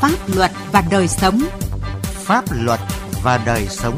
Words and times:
pháp 0.00 0.36
luật 0.36 0.50
và 0.72 0.82
đời 0.90 1.08
sống. 1.08 1.40
Pháp 2.02 2.44
luật 2.52 2.80
và 3.22 3.42
đời 3.46 3.66
sống. 3.68 3.96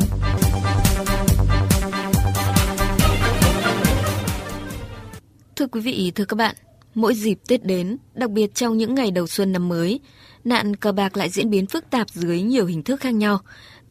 Thưa 5.57 5.67
quý 5.67 5.81
vị, 5.81 6.13
thưa 6.15 6.25
các 6.25 6.37
bạn, 6.37 6.55
mỗi 6.95 7.15
dịp 7.15 7.39
Tết 7.49 7.65
đến, 7.65 7.97
đặc 8.15 8.31
biệt 8.31 8.55
trong 8.55 8.77
những 8.77 8.95
ngày 8.95 9.11
đầu 9.11 9.27
xuân 9.27 9.53
năm 9.53 9.69
mới, 9.69 10.01
nạn 10.45 10.77
cờ 10.77 10.93
bạc 10.93 11.17
lại 11.17 11.29
diễn 11.31 11.51
biến 11.51 11.67
phức 11.67 11.91
tạp 11.91 12.11
dưới 12.11 12.43
nhiều 12.43 12.67
hình 12.67 12.83
thức 12.83 13.01
khác 13.01 13.15
nhau. 13.15 13.39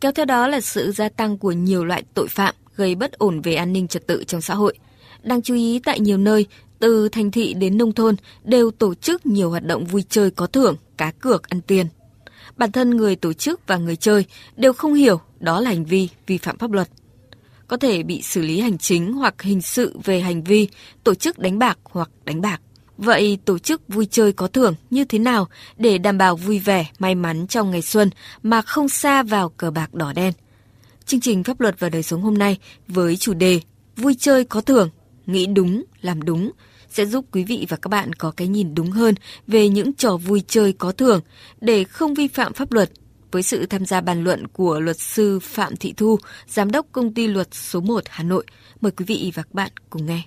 Kéo 0.01 0.11
theo 0.11 0.25
đó 0.25 0.47
là 0.47 0.61
sự 0.61 0.91
gia 0.91 1.09
tăng 1.09 1.37
của 1.37 1.51
nhiều 1.51 1.85
loại 1.85 2.03
tội 2.13 2.27
phạm 2.27 2.55
gây 2.75 2.95
bất 2.95 3.11
ổn 3.11 3.41
về 3.41 3.55
an 3.55 3.73
ninh 3.73 3.87
trật 3.87 4.07
tự 4.07 4.23
trong 4.23 4.41
xã 4.41 4.55
hội. 4.55 4.77
Đáng 5.23 5.41
chú 5.41 5.55
ý 5.55 5.79
tại 5.79 5.99
nhiều 5.99 6.17
nơi, 6.17 6.45
từ 6.79 7.09
thành 7.09 7.31
thị 7.31 7.53
đến 7.53 7.77
nông 7.77 7.93
thôn 7.93 8.15
đều 8.43 8.71
tổ 8.71 8.93
chức 8.93 9.25
nhiều 9.25 9.49
hoạt 9.49 9.65
động 9.65 9.85
vui 9.85 10.03
chơi 10.09 10.31
có 10.31 10.47
thưởng, 10.47 10.75
cá 10.97 11.11
cược, 11.11 11.49
ăn 11.49 11.61
tiền. 11.61 11.85
Bản 12.57 12.71
thân 12.71 12.89
người 12.89 13.15
tổ 13.15 13.33
chức 13.33 13.67
và 13.67 13.77
người 13.77 13.95
chơi 13.95 14.25
đều 14.55 14.73
không 14.73 14.93
hiểu 14.93 15.21
đó 15.39 15.61
là 15.61 15.69
hành 15.69 15.85
vi 15.85 16.09
vi 16.27 16.37
phạm 16.37 16.57
pháp 16.57 16.71
luật. 16.71 16.89
Có 17.67 17.77
thể 17.77 18.03
bị 18.03 18.21
xử 18.21 18.41
lý 18.41 18.59
hành 18.59 18.77
chính 18.77 19.13
hoặc 19.13 19.41
hình 19.41 19.61
sự 19.61 19.99
về 20.03 20.21
hành 20.21 20.43
vi 20.43 20.67
tổ 21.03 21.15
chức 21.15 21.39
đánh 21.39 21.59
bạc 21.59 21.77
hoặc 21.83 22.09
đánh 22.25 22.41
bạc. 22.41 22.61
Vậy 22.97 23.37
tổ 23.45 23.59
chức 23.59 23.81
vui 23.87 24.07
chơi 24.11 24.33
có 24.33 24.47
thưởng 24.47 24.75
như 24.89 25.05
thế 25.05 25.19
nào 25.19 25.47
để 25.77 25.97
đảm 25.97 26.17
bảo 26.17 26.35
vui 26.35 26.59
vẻ, 26.59 26.85
may 26.99 27.15
mắn 27.15 27.47
trong 27.47 27.71
ngày 27.71 27.81
xuân 27.81 28.09
mà 28.43 28.61
không 28.61 28.89
xa 28.89 29.23
vào 29.23 29.49
cờ 29.49 29.71
bạc 29.71 29.93
đỏ 29.93 30.13
đen? 30.13 30.33
Chương 31.05 31.19
trình 31.19 31.43
Pháp 31.43 31.61
luật 31.61 31.79
và 31.79 31.89
đời 31.89 32.03
sống 32.03 32.21
hôm 32.21 32.37
nay 32.37 32.57
với 32.87 33.17
chủ 33.17 33.33
đề 33.33 33.61
Vui 33.97 34.15
chơi 34.19 34.43
có 34.43 34.61
thưởng, 34.61 34.89
nghĩ 35.25 35.45
đúng, 35.45 35.83
làm 36.01 36.21
đúng 36.21 36.51
sẽ 36.89 37.05
giúp 37.05 37.25
quý 37.31 37.43
vị 37.43 37.65
và 37.69 37.77
các 37.77 37.87
bạn 37.87 38.13
có 38.13 38.31
cái 38.31 38.47
nhìn 38.47 38.75
đúng 38.75 38.91
hơn 38.91 39.15
về 39.47 39.69
những 39.69 39.93
trò 39.93 40.17
vui 40.17 40.43
chơi 40.47 40.73
có 40.73 40.91
thưởng 40.91 41.21
để 41.61 41.83
không 41.83 42.13
vi 42.13 42.27
phạm 42.27 42.53
pháp 42.53 42.71
luật. 42.71 42.89
Với 43.31 43.43
sự 43.43 43.65
tham 43.65 43.85
gia 43.85 44.01
bàn 44.01 44.23
luận 44.23 44.47
của 44.47 44.79
luật 44.79 44.99
sư 44.99 45.39
Phạm 45.39 45.75
Thị 45.75 45.93
Thu, 45.97 46.19
giám 46.47 46.71
đốc 46.71 46.85
công 46.91 47.13
ty 47.13 47.27
luật 47.27 47.47
số 47.51 47.79
1 47.81 48.03
Hà 48.09 48.23
Nội. 48.23 48.45
Mời 48.81 48.91
quý 48.91 49.05
vị 49.05 49.31
và 49.35 49.43
các 49.43 49.53
bạn 49.53 49.71
cùng 49.89 50.05
nghe. 50.05 50.21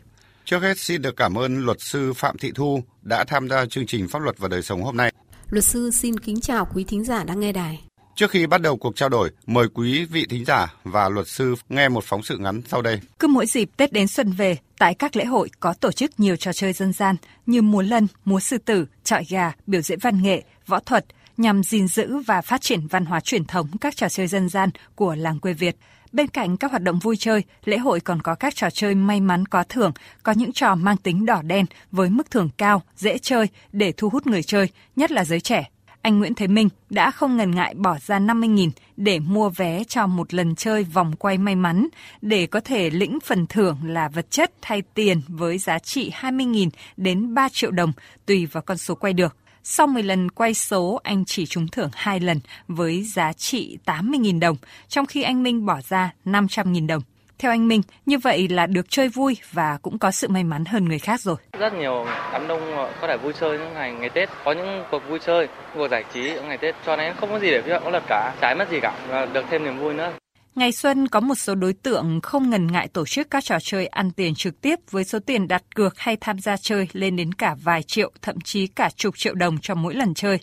Trước 0.45 0.59
hết 0.63 0.79
xin 0.79 1.03
được 1.03 1.17
cảm 1.17 1.39
ơn 1.39 1.67
luật 1.67 1.81
sư 1.81 2.13
Phạm 2.13 2.39
Thị 2.39 2.53
Thu 2.55 2.83
đã 3.03 3.25
tham 3.25 3.49
gia 3.49 3.67
chương 3.67 3.87
trình 3.87 4.09
Pháp 4.09 4.23
luật 4.23 4.39
và 4.39 4.49
đời 4.49 4.63
sống 4.63 4.83
hôm 4.83 4.97
nay. 4.97 5.13
Luật 5.51 5.65
sư 5.65 5.91
xin 5.91 6.19
kính 6.19 6.41
chào 6.41 6.69
quý 6.75 6.85
thính 6.85 7.05
giả 7.05 7.25
đang 7.25 7.41
nghe 7.41 7.53
đài. 7.53 7.92
Trước 8.23 8.31
khi 8.31 8.47
bắt 8.47 8.61
đầu 8.61 8.77
cuộc 8.77 8.97
trao 8.97 9.09
đổi, 9.09 9.31
mời 9.47 9.67
quý 9.75 10.05
vị 10.05 10.27
thính 10.31 10.45
giả 10.45 10.75
và 10.85 11.09
luật 11.09 11.29
sư 11.29 11.55
nghe 11.69 11.89
một 11.89 12.05
phóng 12.05 12.23
sự 12.23 12.39
ngắn 12.39 12.63
sau 12.69 12.83
đây. 12.83 13.01
Cứ 13.19 13.29
mỗi 13.29 13.47
dịp 13.47 13.71
Tết 13.77 13.93
đến 13.93 14.09
xuân 14.09 14.33
về, 14.33 14.57
tại 14.79 14.95
các 14.95 15.17
lễ 15.17 15.25
hội 15.25 15.49
có 15.61 15.73
tổ 15.73 15.93
chức 15.93 16.21
nhiều 16.21 16.37
trò 16.37 16.53
chơi 16.53 16.73
dân 16.73 16.93
gian 16.93 17.17
như 17.47 17.63
múa 17.63 17.83
lân, 17.83 18.07
múa 18.25 18.41
sư 18.41 18.59
tử, 18.59 18.87
trọi 19.05 19.25
gà, 19.29 19.53
biểu 19.67 19.81
diễn 19.81 19.99
văn 19.99 20.23
nghệ, 20.23 20.43
võ 20.67 20.81
thuật 20.81 21.05
nhằm 21.37 21.63
gìn 21.63 21.89
giữ 21.89 22.19
và 22.27 22.43
phát 22.43 22.61
triển 22.61 22.87
văn 22.87 23.05
hóa 23.05 23.21
truyền 23.21 23.45
thống 23.45 23.69
các 23.81 23.97
trò 23.97 24.09
chơi 24.09 24.27
dân 24.27 24.49
gian 24.49 24.71
của 24.95 25.15
làng 25.15 25.41
quê 25.41 25.53
Việt. 25.53 25.77
Bên 26.13 26.29
cạnh 26.29 26.57
các 26.57 26.71
hoạt 26.71 26.83
động 26.83 26.99
vui 26.99 27.17
chơi, 27.17 27.43
lễ 27.65 27.79
hội 27.79 28.01
còn 28.01 28.23
có 28.23 28.35
các 28.35 28.57
trò 28.57 28.71
chơi 28.71 28.95
may 28.95 29.21
mắn 29.21 29.47
có 29.47 29.65
thưởng, 29.69 29.93
có 30.23 30.33
những 30.33 30.53
trò 30.53 30.75
mang 30.75 30.97
tính 30.97 31.27
đỏ 31.27 31.43
đen 31.43 31.67
với 31.93 32.11
mức 32.11 32.31
thưởng 32.31 32.51
cao, 32.59 32.83
dễ 32.97 33.19
chơi 33.19 33.47
để 33.73 33.93
thu 33.97 34.09
hút 34.09 34.27
người 34.27 34.43
chơi, 34.43 34.69
nhất 34.97 35.11
là 35.11 35.25
giới 35.25 35.41
trẻ 35.41 35.71
anh 36.03 36.19
Nguyễn 36.19 36.35
Thế 36.35 36.47
Minh 36.47 36.69
đã 36.91 37.11
không 37.11 37.37
ngần 37.37 37.51
ngại 37.51 37.75
bỏ 37.75 37.99
ra 38.07 38.19
50.000 38.19 38.71
để 38.97 39.19
mua 39.19 39.49
vé 39.49 39.85
cho 39.85 40.07
một 40.07 40.35
lần 40.35 40.55
chơi 40.55 40.85
vòng 40.85 41.17
quay 41.17 41.39
may 41.39 41.57
mắn 41.57 41.89
để 42.23 42.47
có 42.47 42.61
thể 42.61 42.91
lĩnh 42.91 43.19
phần 43.21 43.47
thưởng 43.47 43.77
là 43.85 44.09
vật 44.09 44.31
chất 44.31 44.53
hay 44.63 44.83
tiền 44.95 45.21
với 45.29 45.59
giá 45.59 45.79
trị 45.79 46.13
20.000 46.21 46.69
đến 46.97 47.35
3 47.35 47.49
triệu 47.49 47.71
đồng 47.71 47.93
tùy 48.27 48.47
vào 48.47 48.63
con 48.63 48.79
số 48.79 48.95
quay 48.95 49.13
được. 49.13 49.37
Sau 49.65 49.87
10 49.87 50.03
lần 50.03 50.31
quay 50.31 50.55
số, 50.55 51.01
anh 51.03 51.25
chỉ 51.25 51.47
trúng 51.47 51.69
thưởng 51.69 51.91
2 51.93 52.21
lần 52.21 52.41
với 52.69 53.03
giá 53.03 53.33
trị 53.33 53.79
80.000 53.87 54.41
đồng, 54.41 54.57
trong 54.89 55.07
khi 55.07 55.23
anh 55.23 55.43
Minh 55.43 55.67
bỏ 55.67 55.81
ra 55.89 56.15
500.000 56.25 56.87
đồng. 56.87 57.03
Theo 57.43 57.51
anh 57.51 57.69
Minh, 57.69 57.83
như 58.07 58.19
vậy 58.19 58.49
là 58.49 58.67
được 58.67 58.91
chơi 58.91 59.09
vui 59.09 59.37
và 59.53 59.79
cũng 59.83 59.99
có 59.99 60.11
sự 60.11 60.29
may 60.29 60.45
mắn 60.45 60.65
hơn 60.65 60.85
người 60.85 60.99
khác 60.99 61.21
rồi. 61.21 61.37
Rất 61.59 61.75
nhiều 61.75 62.07
đám 62.33 62.49
đông 62.49 62.61
có 63.01 63.07
thể 63.07 63.17
vui 63.17 63.33
chơi 63.41 63.59
những 63.59 63.75
ngày 63.75 63.93
ngày 63.93 64.11
Tết, 64.11 64.29
có 64.45 64.53
những 64.53 64.85
cuộc 64.91 65.03
vui 65.09 65.19
chơi, 65.27 65.49
cuộc 65.75 65.89
giải 65.91 66.05
trí 66.15 66.23
những 66.23 66.49
ngày 66.49 66.59
Tết 66.59 66.75
cho 66.87 66.97
nên 66.97 67.15
không 67.17 67.31
có 67.31 67.39
gì 67.39 67.51
để 67.51 67.63
pháp 67.63 67.91
luật 67.91 68.03
cả, 68.09 68.35
trái 68.41 68.55
mất 68.55 68.71
gì 68.71 68.81
cả 68.83 69.07
và 69.09 69.27
được 69.27 69.45
thêm 69.51 69.65
niềm 69.65 69.79
vui 69.79 69.95
nữa. 69.95 70.13
Ngày 70.55 70.73
xuân 70.73 71.09
có 71.09 71.21
một 71.21 71.35
số 71.35 71.55
đối 71.55 71.73
tượng 71.73 72.21
không 72.23 72.51
ngần 72.51 72.73
ngại 72.73 72.89
tổ 72.89 73.07
chức 73.07 73.31
các 73.31 73.45
trò 73.45 73.59
chơi 73.63 73.87
ăn 73.87 74.11
tiền 74.11 74.35
trực 74.35 74.61
tiếp 74.61 74.79
với 74.91 75.05
số 75.05 75.19
tiền 75.19 75.49
đặt 75.49 75.63
cược 75.75 75.99
hay 75.99 76.17
tham 76.17 76.39
gia 76.39 76.57
chơi 76.57 76.89
lên 76.93 77.17
đến 77.17 77.35
cả 77.35 77.57
vài 77.63 77.83
triệu, 77.83 78.13
thậm 78.23 78.41
chí 78.41 78.67
cả 78.67 78.91
chục 78.97 79.19
triệu 79.19 79.35
đồng 79.35 79.59
cho 79.59 79.75
mỗi 79.75 79.95
lần 79.95 80.15
chơi. 80.15 80.39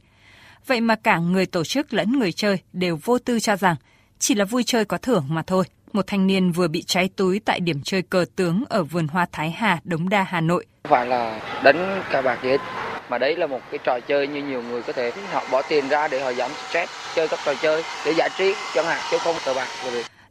Vậy 0.67 0.81
mà 0.81 0.95
cả 0.95 1.17
người 1.17 1.45
tổ 1.45 1.63
chức 1.63 1.93
lẫn 1.93 2.19
người 2.19 2.31
chơi 2.31 2.59
đều 2.73 2.99
vô 3.03 3.19
tư 3.19 3.39
cho 3.39 3.55
rằng 3.55 3.75
chỉ 4.19 4.35
là 4.35 4.45
vui 4.45 4.63
chơi 4.63 4.85
có 4.85 4.97
thưởng 4.97 5.25
mà 5.29 5.41
thôi 5.47 5.65
một 5.95 6.07
thanh 6.07 6.27
niên 6.27 6.51
vừa 6.51 6.67
bị 6.67 6.83
cháy 6.83 7.09
túi 7.15 7.39
tại 7.45 7.59
điểm 7.59 7.81
chơi 7.83 8.01
cờ 8.01 8.25
tướng 8.35 8.63
ở 8.69 8.83
vườn 8.83 9.07
hoa 9.07 9.25
Thái 9.31 9.51
Hà, 9.51 9.79
Đống 9.83 10.09
Đa, 10.09 10.23
Hà 10.23 10.41
Nội. 10.41 10.65
Không 10.83 10.91
phải 10.91 11.05
là 11.05 11.41
đánh 11.63 12.03
cờ 12.11 12.21
bạc 12.21 12.39
gì 12.43 12.49
hết, 12.49 12.61
mà 13.09 13.17
đấy 13.17 13.35
là 13.35 13.47
một 13.47 13.59
cái 13.71 13.79
trò 13.83 13.99
chơi 14.07 14.27
như 14.27 14.43
nhiều 14.43 14.61
người 14.61 14.81
có 14.81 14.93
thể 14.93 15.11
họ 15.31 15.43
bỏ 15.51 15.61
tiền 15.61 15.89
ra 15.89 16.07
để 16.07 16.21
họ 16.21 16.33
giảm 16.33 16.51
stress, 16.69 16.91
chơi 17.15 17.27
các 17.27 17.39
trò 17.45 17.53
chơi 17.61 17.83
để 18.05 18.13
giải 18.17 18.29
trí 18.37 18.53
chẳng 18.75 18.85
hạn 18.85 19.01
chứ 19.11 19.17
không 19.17 19.35
cờ 19.45 19.53
bạc. 19.53 19.67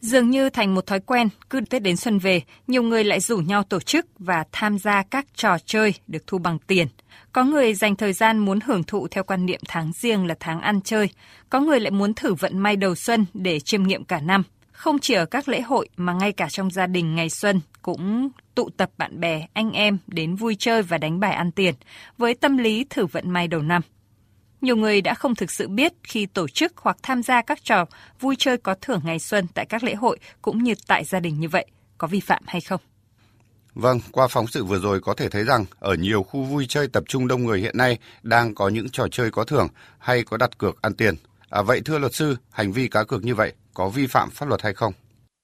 Dường 0.00 0.30
như 0.30 0.50
thành 0.50 0.74
một 0.74 0.86
thói 0.86 1.00
quen, 1.00 1.28
cứ 1.50 1.60
Tết 1.70 1.82
đến 1.82 1.96
xuân 1.96 2.18
về, 2.18 2.42
nhiều 2.66 2.82
người 2.82 3.04
lại 3.04 3.20
rủ 3.20 3.38
nhau 3.38 3.62
tổ 3.62 3.80
chức 3.80 4.06
và 4.18 4.44
tham 4.52 4.78
gia 4.78 5.02
các 5.02 5.26
trò 5.34 5.56
chơi 5.66 5.94
được 6.06 6.26
thu 6.26 6.38
bằng 6.38 6.58
tiền. 6.58 6.86
Có 7.32 7.44
người 7.44 7.74
dành 7.74 7.96
thời 7.96 8.12
gian 8.12 8.38
muốn 8.38 8.60
hưởng 8.60 8.84
thụ 8.84 9.08
theo 9.08 9.24
quan 9.24 9.46
niệm 9.46 9.60
tháng 9.68 9.92
riêng 9.94 10.26
là 10.26 10.34
tháng 10.40 10.60
ăn 10.60 10.80
chơi, 10.80 11.08
có 11.50 11.60
người 11.60 11.80
lại 11.80 11.90
muốn 11.90 12.14
thử 12.14 12.34
vận 12.34 12.58
may 12.58 12.76
đầu 12.76 12.94
xuân 12.94 13.26
để 13.34 13.60
chiêm 13.60 13.82
nghiệm 13.82 14.04
cả 14.04 14.20
năm. 14.20 14.42
Không 14.78 14.98
chỉ 14.98 15.14
ở 15.14 15.26
các 15.26 15.48
lễ 15.48 15.60
hội 15.60 15.88
mà 15.96 16.12
ngay 16.12 16.32
cả 16.32 16.48
trong 16.50 16.70
gia 16.70 16.86
đình 16.86 17.14
ngày 17.14 17.30
xuân 17.30 17.60
cũng 17.82 18.28
tụ 18.54 18.70
tập 18.76 18.90
bạn 18.98 19.20
bè, 19.20 19.46
anh 19.52 19.72
em 19.72 19.98
đến 20.06 20.36
vui 20.36 20.56
chơi 20.58 20.82
và 20.82 20.98
đánh 20.98 21.20
bài 21.20 21.32
ăn 21.32 21.52
tiền 21.52 21.74
với 22.18 22.34
tâm 22.34 22.56
lý 22.56 22.86
thử 22.90 23.06
vận 23.06 23.30
may 23.30 23.48
đầu 23.48 23.62
năm. 23.62 23.82
Nhiều 24.60 24.76
người 24.76 25.00
đã 25.00 25.14
không 25.14 25.34
thực 25.34 25.50
sự 25.50 25.68
biết 25.68 25.92
khi 26.02 26.26
tổ 26.26 26.48
chức 26.48 26.72
hoặc 26.76 26.96
tham 27.02 27.22
gia 27.22 27.42
các 27.42 27.64
trò 27.64 27.84
vui 28.20 28.36
chơi 28.38 28.58
có 28.58 28.74
thưởng 28.80 29.00
ngày 29.04 29.18
xuân 29.18 29.46
tại 29.54 29.66
các 29.66 29.84
lễ 29.84 29.94
hội 29.94 30.18
cũng 30.42 30.64
như 30.64 30.74
tại 30.86 31.04
gia 31.04 31.20
đình 31.20 31.40
như 31.40 31.48
vậy 31.48 31.66
có 31.98 32.06
vi 32.06 32.20
phạm 32.20 32.42
hay 32.46 32.60
không. 32.60 32.80
Vâng, 33.74 34.00
qua 34.12 34.28
phóng 34.28 34.46
sự 34.46 34.64
vừa 34.64 34.78
rồi 34.78 35.00
có 35.00 35.14
thể 35.14 35.28
thấy 35.28 35.44
rằng 35.44 35.64
ở 35.78 35.94
nhiều 35.94 36.22
khu 36.22 36.42
vui 36.42 36.66
chơi 36.68 36.88
tập 36.88 37.04
trung 37.08 37.28
đông 37.28 37.44
người 37.44 37.60
hiện 37.60 37.76
nay 37.76 37.98
đang 38.22 38.54
có 38.54 38.68
những 38.68 38.88
trò 38.88 39.08
chơi 39.08 39.30
có 39.30 39.44
thưởng 39.44 39.68
hay 39.98 40.22
có 40.24 40.36
đặt 40.36 40.58
cược 40.58 40.82
ăn 40.82 40.94
tiền. 40.94 41.14
À, 41.50 41.62
vậy 41.62 41.80
thưa 41.84 41.98
luật 41.98 42.14
sư, 42.14 42.36
hành 42.50 42.72
vi 42.72 42.88
cá 42.88 43.04
cược 43.04 43.24
như 43.24 43.34
vậy 43.34 43.52
có 43.78 43.88
vi 43.88 44.06
phạm 44.06 44.30
pháp 44.30 44.48
luật 44.48 44.62
hay 44.62 44.74
không? 44.74 44.92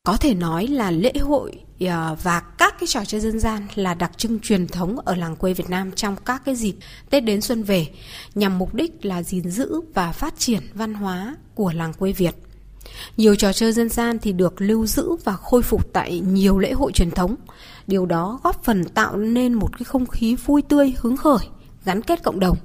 Có 0.07 0.17
thể 0.17 0.35
nói 0.35 0.67
là 0.67 0.91
lễ 0.91 1.13
hội 1.21 1.53
ờ, 1.81 2.17
và 2.23 2.41
các 2.41 2.75
cái 2.81 2.87
trò 2.87 3.05
chơi 3.05 3.21
dân 3.21 3.41
gian 3.41 3.67
là 3.75 3.95
đặc 3.95 4.19
trưng 4.19 4.41
truyền 4.41 4.67
thống 4.67 4.99
ở 4.99 5.15
làng 5.15 5.37
quê 5.37 5.55
Việt 5.55 5.71
Nam 5.71 5.93
trong 5.93 6.17
các 6.25 6.43
cái 6.45 6.55
dịp 6.57 6.75
Tết 7.11 7.25
đến 7.25 7.41
xuân 7.41 7.63
về 7.63 7.87
nhằm 8.35 8.59
mục 8.59 8.75
đích 8.75 9.05
là 9.05 9.23
gìn 9.23 9.51
giữ 9.51 9.81
và 9.95 10.13
phát 10.13 10.35
triển 10.39 10.63
văn 10.75 10.95
hóa 10.95 11.37
của 11.55 11.73
làng 11.73 11.93
quê 11.93 12.13
Việt. 12.13 12.35
Nhiều 13.17 13.35
trò 13.35 13.53
chơi 13.53 13.73
dân 13.73 13.89
gian 13.89 14.19
thì 14.19 14.33
được 14.33 14.55
lưu 14.61 14.87
giữ 14.87 15.17
và 15.25 15.37
khôi 15.37 15.63
phục 15.63 15.93
tại 15.93 16.21
nhiều 16.21 16.59
lễ 16.59 16.73
hội 16.73 16.93
truyền 16.93 17.11
thống. 17.11 17.37
Điều 17.87 18.07
đó 18.07 18.41
góp 18.43 18.65
phần 18.65 18.85
tạo 18.85 19.17
nên 19.17 19.55
một 19.55 19.79
cái 19.79 19.85
không 19.85 20.07
khí 20.07 20.37
vui 20.47 20.63
tươi, 20.63 20.95
hứng 20.99 21.17
khởi, 21.17 21.47
gắn 21.85 22.03
kết 22.03 22.23
cộng 22.23 22.41
đồng. 22.41 22.57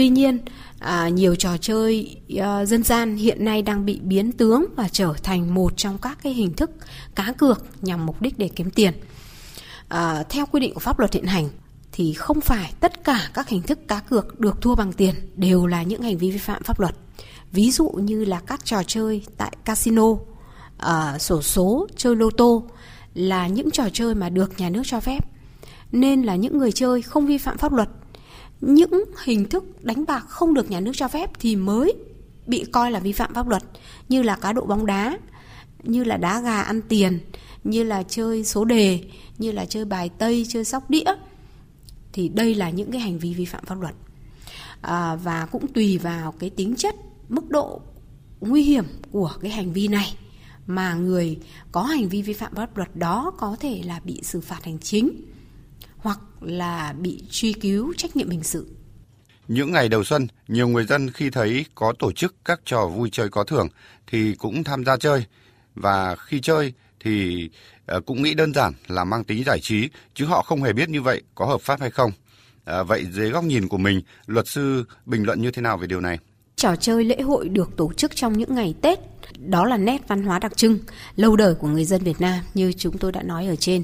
Tuy 0.00 0.08
nhiên, 0.08 0.38
à, 0.78 1.08
nhiều 1.08 1.34
trò 1.34 1.56
chơi 1.60 2.16
à, 2.38 2.64
dân 2.64 2.82
gian 2.82 3.16
hiện 3.16 3.44
nay 3.44 3.62
đang 3.62 3.86
bị 3.86 4.00
biến 4.02 4.32
tướng 4.32 4.64
và 4.76 4.88
trở 4.88 5.14
thành 5.22 5.54
một 5.54 5.76
trong 5.76 5.98
các 5.98 6.18
cái 6.22 6.32
hình 6.32 6.52
thức 6.52 6.70
cá 7.14 7.32
cược 7.32 7.64
nhằm 7.82 8.06
mục 8.06 8.22
đích 8.22 8.38
để 8.38 8.50
kiếm 8.56 8.70
tiền. 8.70 8.92
À, 9.88 10.22
theo 10.28 10.46
quy 10.46 10.60
định 10.60 10.74
của 10.74 10.80
pháp 10.80 10.98
luật 10.98 11.14
hiện 11.14 11.24
hành 11.24 11.48
thì 11.92 12.12
không 12.12 12.40
phải 12.40 12.72
tất 12.80 13.04
cả 13.04 13.30
các 13.34 13.48
hình 13.48 13.62
thức 13.62 13.88
cá 13.88 14.00
cược 14.00 14.40
được 14.40 14.62
thua 14.62 14.74
bằng 14.74 14.92
tiền 14.92 15.14
đều 15.36 15.66
là 15.66 15.82
những 15.82 16.02
hành 16.02 16.18
vi 16.18 16.30
vi 16.30 16.38
phạm 16.38 16.62
pháp 16.62 16.80
luật. 16.80 16.94
Ví 17.52 17.70
dụ 17.70 17.88
như 17.88 18.24
là 18.24 18.40
các 18.40 18.64
trò 18.64 18.82
chơi 18.82 19.24
tại 19.36 19.52
casino, 19.64 20.08
à, 20.78 21.18
sổ 21.18 21.42
số, 21.42 21.86
chơi 21.96 22.16
lô 22.16 22.30
tô 22.30 22.64
là 23.14 23.46
những 23.46 23.70
trò 23.70 23.88
chơi 23.92 24.14
mà 24.14 24.28
được 24.28 24.60
nhà 24.60 24.70
nước 24.70 24.82
cho 24.84 25.00
phép. 25.00 25.24
Nên 25.92 26.22
là 26.22 26.36
những 26.36 26.58
người 26.58 26.72
chơi 26.72 27.02
không 27.02 27.26
vi 27.26 27.38
phạm 27.38 27.58
pháp 27.58 27.72
luật 27.72 27.88
những 28.60 29.04
hình 29.24 29.48
thức 29.48 29.84
đánh 29.84 30.04
bạc 30.08 30.24
không 30.28 30.54
được 30.54 30.70
nhà 30.70 30.80
nước 30.80 30.92
cho 30.94 31.08
phép 31.08 31.30
thì 31.40 31.56
mới 31.56 31.94
bị 32.46 32.64
coi 32.72 32.90
là 32.90 32.98
vi 32.98 33.12
phạm 33.12 33.34
pháp 33.34 33.48
luật 33.48 33.62
như 34.08 34.22
là 34.22 34.36
cá 34.36 34.52
độ 34.52 34.66
bóng 34.66 34.86
đá 34.86 35.18
như 35.82 36.04
là 36.04 36.16
đá 36.16 36.40
gà 36.40 36.62
ăn 36.62 36.80
tiền 36.88 37.18
như 37.64 37.82
là 37.82 38.02
chơi 38.02 38.44
số 38.44 38.64
đề 38.64 39.04
như 39.38 39.52
là 39.52 39.64
chơi 39.64 39.84
bài 39.84 40.10
tây 40.18 40.46
chơi 40.48 40.64
sóc 40.64 40.90
đĩa. 40.90 41.04
Thì 42.12 42.28
đây 42.28 42.54
là 42.54 42.70
những 42.70 42.92
cái 42.92 43.00
hành 43.00 43.18
vi 43.18 43.34
vi 43.34 43.44
phạm 43.44 43.64
pháp 43.64 43.80
luật. 43.80 43.94
À, 44.82 45.16
và 45.16 45.46
cũng 45.46 45.72
tùy 45.72 45.98
vào 45.98 46.32
cái 46.32 46.50
tính 46.50 46.74
chất 46.76 46.94
mức 47.28 47.48
độ 47.48 47.80
nguy 48.40 48.62
hiểm 48.62 48.84
của 49.10 49.32
cái 49.40 49.50
hành 49.50 49.72
vi 49.72 49.88
này 49.88 50.16
mà 50.66 50.94
người 50.94 51.38
có 51.72 51.82
hành 51.82 52.08
vi 52.08 52.22
vi 52.22 52.32
phạm 52.32 52.54
pháp 52.54 52.76
luật 52.76 52.96
đó 52.96 53.32
có 53.38 53.56
thể 53.60 53.82
là 53.84 54.00
bị 54.04 54.20
xử 54.22 54.40
phạt 54.40 54.64
hành 54.64 54.78
chính 54.78 55.10
hoặc 56.02 56.20
là 56.40 56.94
bị 56.98 57.24
truy 57.30 57.52
cứu 57.52 57.94
trách 57.96 58.16
nhiệm 58.16 58.30
hình 58.30 58.42
sự. 58.42 58.66
Những 59.48 59.72
ngày 59.72 59.88
đầu 59.88 60.04
xuân, 60.04 60.26
nhiều 60.48 60.68
người 60.68 60.84
dân 60.84 61.10
khi 61.10 61.30
thấy 61.30 61.64
có 61.74 61.92
tổ 61.98 62.12
chức 62.12 62.34
các 62.44 62.60
trò 62.64 62.86
vui 62.86 63.08
chơi 63.12 63.28
có 63.28 63.44
thưởng 63.44 63.68
thì 64.06 64.34
cũng 64.34 64.64
tham 64.64 64.84
gia 64.84 64.96
chơi. 64.96 65.24
Và 65.74 66.16
khi 66.16 66.40
chơi 66.40 66.72
thì 67.00 67.48
ờ, 67.86 68.00
cũng 68.00 68.22
nghĩ 68.22 68.34
đơn 68.34 68.54
giản 68.54 68.72
là 68.88 69.04
mang 69.04 69.24
tính 69.24 69.44
giải 69.44 69.60
trí, 69.60 69.88
chứ 70.14 70.24
họ 70.24 70.42
không 70.42 70.62
hề 70.62 70.72
biết 70.72 70.88
như 70.88 71.02
vậy 71.02 71.22
có 71.34 71.46
hợp 71.46 71.60
pháp 71.60 71.80
hay 71.80 71.90
không. 71.90 72.12
À, 72.64 72.82
vậy 72.82 73.06
dưới 73.12 73.30
góc 73.30 73.44
nhìn 73.44 73.68
của 73.68 73.78
mình, 73.78 74.02
luật 74.26 74.48
sư 74.48 74.84
bình 75.06 75.22
luận 75.24 75.42
như 75.42 75.50
thế 75.50 75.62
nào 75.62 75.76
về 75.76 75.86
điều 75.86 76.00
này? 76.00 76.18
Trò 76.60 76.76
chơi 76.76 77.04
lễ 77.04 77.20
hội 77.20 77.48
được 77.48 77.76
tổ 77.76 77.92
chức 77.92 78.16
trong 78.16 78.38
những 78.38 78.54
ngày 78.54 78.74
Tết 78.80 78.98
đó 79.38 79.64
là 79.64 79.76
nét 79.76 80.08
văn 80.08 80.22
hóa 80.22 80.38
đặc 80.38 80.56
trưng 80.56 80.78
lâu 81.16 81.36
đời 81.36 81.54
của 81.54 81.68
người 81.68 81.84
dân 81.84 82.02
Việt 82.02 82.20
Nam 82.20 82.38
như 82.54 82.72
chúng 82.72 82.98
tôi 82.98 83.12
đã 83.12 83.22
nói 83.22 83.46
ở 83.46 83.56
trên. 83.56 83.82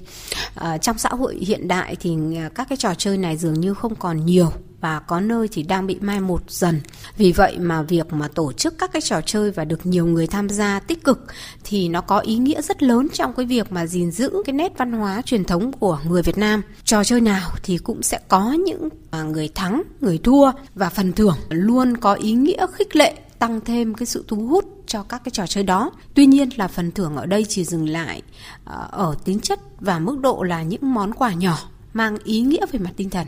À, 0.55 0.78
trong 0.78 0.99
xã 0.99 1.08
hội 1.08 1.37
hiện 1.37 1.69
đại 1.69 1.96
thì 2.00 2.17
à, 2.37 2.50
các 2.55 2.69
cái 2.69 2.76
trò 2.76 2.94
chơi 2.94 3.19
này 3.19 3.37
dường 3.37 3.61
như 3.61 3.75
không 3.75 3.94
còn 3.94 4.26
nhiều 4.26 4.52
và 4.86 4.98
có 4.98 5.20
nơi 5.20 5.48
thì 5.52 5.62
đang 5.62 5.86
bị 5.86 5.98
mai 6.00 6.20
một 6.20 6.42
dần. 6.48 6.80
Vì 7.16 7.32
vậy 7.32 7.58
mà 7.58 7.82
việc 7.82 8.12
mà 8.12 8.28
tổ 8.28 8.52
chức 8.52 8.78
các 8.78 8.92
cái 8.92 9.02
trò 9.02 9.20
chơi 9.20 9.50
và 9.50 9.64
được 9.64 9.86
nhiều 9.86 10.06
người 10.06 10.26
tham 10.26 10.48
gia 10.48 10.80
tích 10.80 11.04
cực 11.04 11.24
thì 11.64 11.88
nó 11.88 12.00
có 12.00 12.18
ý 12.18 12.36
nghĩa 12.36 12.62
rất 12.62 12.82
lớn 12.82 13.08
trong 13.12 13.32
cái 13.32 13.46
việc 13.46 13.72
mà 13.72 13.86
gìn 13.86 14.10
giữ 14.10 14.42
cái 14.46 14.52
nét 14.52 14.72
văn 14.78 14.92
hóa 14.92 15.22
truyền 15.22 15.44
thống 15.44 15.72
của 15.72 15.98
người 16.08 16.22
Việt 16.22 16.38
Nam. 16.38 16.62
Trò 16.84 17.04
chơi 17.04 17.20
nào 17.20 17.50
thì 17.62 17.78
cũng 17.78 18.02
sẽ 18.02 18.18
có 18.28 18.52
những 18.52 18.88
à, 19.10 19.22
người 19.22 19.48
thắng, 19.54 19.82
người 20.00 20.18
thua 20.18 20.50
và 20.74 20.88
phần 20.88 21.12
thưởng 21.12 21.36
luôn 21.48 21.96
có 21.96 22.14
ý 22.14 22.32
nghĩa 22.32 22.66
khích 22.72 22.96
lệ 22.96 23.14
tăng 23.38 23.60
thêm 23.60 23.94
cái 23.94 24.06
sự 24.06 24.24
thu 24.28 24.36
hút 24.36 24.64
cho 24.86 25.02
các 25.02 25.24
cái 25.24 25.30
trò 25.30 25.46
chơi 25.46 25.64
đó. 25.64 25.90
Tuy 26.14 26.26
nhiên 26.26 26.48
là 26.56 26.68
phần 26.68 26.92
thưởng 26.92 27.16
ở 27.16 27.26
đây 27.26 27.46
chỉ 27.48 27.64
dừng 27.64 27.88
lại 27.88 28.22
à, 28.64 28.76
ở 28.90 29.14
tính 29.24 29.40
chất 29.40 29.60
và 29.80 29.98
mức 29.98 30.18
độ 30.20 30.42
là 30.42 30.62
những 30.62 30.94
món 30.94 31.12
quà 31.12 31.32
nhỏ 31.32 31.58
mang 31.92 32.16
ý 32.24 32.40
nghĩa 32.40 32.66
về 32.72 32.78
mặt 32.78 32.90
tinh 32.96 33.10
thần 33.10 33.26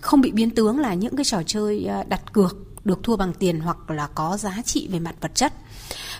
không 0.00 0.20
bị 0.20 0.30
biến 0.30 0.50
tướng 0.50 0.78
là 0.78 0.94
những 0.94 1.16
cái 1.16 1.24
trò 1.24 1.42
chơi 1.46 1.84
ờ, 1.84 2.04
đặt 2.08 2.32
cược 2.32 2.56
được 2.84 2.98
thua 3.02 3.16
bằng 3.16 3.32
tiền 3.32 3.60
hoặc 3.60 3.90
là 3.90 4.06
có 4.06 4.36
giá 4.36 4.62
trị 4.64 4.88
về 4.92 4.98
mặt 4.98 5.14
vật 5.20 5.34
chất. 5.34 5.52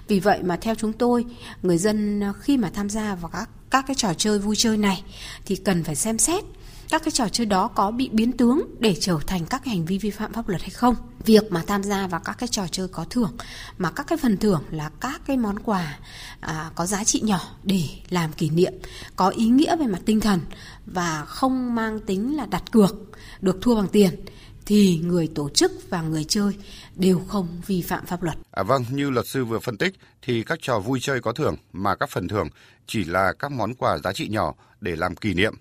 Vì 0.09 0.21
vậy 0.21 0.43
mà 0.43 0.57
theo 0.57 0.75
chúng 0.75 0.93
tôi, 0.93 1.25
người 1.63 1.79
dân 1.79 2.21
ờ, 2.21 2.33
khi 2.33 2.57
mà 2.57 2.71
tham 2.75 2.91
gia 2.91 3.15
vào 3.15 3.31
các 3.31 3.49
các 3.71 3.85
cái 3.87 3.95
trò 3.95 4.15
chơi 4.15 4.39
vui 4.39 4.57
chơi 4.57 4.77
này 4.77 5.03
thì 5.45 5.57
cần 5.57 5.85
phải 5.85 5.95
xem 5.95 6.19
xét 6.19 6.45
các 6.91 7.03
cái 7.05 7.13
trò 7.13 7.29
chơi 7.29 7.47
đó 7.47 7.69
có 7.69 7.91
bị 7.91 8.09
biến 8.13 8.33
tướng 8.33 8.63
để 8.79 8.97
trở 9.01 9.19
thành 9.27 9.47
các 9.47 9.65
hành 9.65 9.85
vi 9.85 9.99
vi 9.99 10.11
phạm 10.11 10.33
pháp 10.33 10.49
luật 10.49 10.63
hay 10.63 10.71
không. 10.71 10.95
Việc 11.25 11.53
mà 11.53 11.63
tham 11.67 11.83
gia 11.83 12.07
vào 12.07 12.21
các 12.25 12.37
cái 12.39 12.49
trò 12.49 12.67
chơi 12.71 12.89
có 12.89 13.05
thưởng 13.11 13.37
mà 13.79 13.91
các 13.91 14.07
cái 14.07 14.19
phần 14.19 14.37
thưởng 14.37 14.63
là 14.71 14.91
các 15.01 15.21
cái 15.27 15.37
món 15.37 15.59
quà 15.59 15.99
à, 16.41 16.71
có 16.75 16.87
giá 16.87 17.05
trị 17.05 17.21
nhỏ 17.21 17.57
để 17.63 17.83
làm 18.11 18.33
kỷ 18.33 18.51
niệm, 18.51 18.73
có 19.17 19.29
ý 19.29 19.49
nghĩa 19.49 19.77
về 19.77 19.87
mặt 19.87 20.01
tinh 20.07 20.21
thần 20.21 20.41
và 20.87 21.25
không 21.25 21.75
mang 21.75 22.01
tính 22.01 22.37
là 22.37 22.47
đặt 22.47 22.63
cược 22.73 22.95
được 23.41 23.59
thua 23.63 23.75
bằng 23.75 23.89
tiền 23.89 24.25
thì 24.67 25.01
người 25.05 25.31
tổ 25.35 25.49
chức 25.49 25.73
và 25.91 26.03
người 26.03 26.25
chơi 26.25 26.53
đều 26.97 27.21
không 27.29 27.61
vi 27.67 27.83
phạm 27.83 28.07
pháp 28.07 28.23
luật. 28.23 28.39
À 28.51 28.63
vâng, 28.63 28.85
như 28.91 29.11
luật 29.11 29.27
sư 29.27 29.45
vừa 29.45 29.59
phân 29.59 29.77
tích 29.77 29.95
thì 30.23 30.43
các 30.43 30.59
trò 30.63 30.79
vui 30.79 30.99
chơi 31.03 31.21
có 31.21 31.33
thưởng 31.33 31.57
mà 31.73 31.97
các 31.97 32.11
phần 32.11 32.29
thưởng 32.29 32.49
chỉ 32.87 33.05
là 33.05 33.33
các 33.39 33.53
món 33.53 33.75
quà 33.75 33.99
giá 33.99 34.13
trị 34.13 34.29
nhỏ 34.29 34.55
để 34.81 34.97
làm 34.97 35.17
kỷ 35.17 35.35
niệm, 35.35 35.55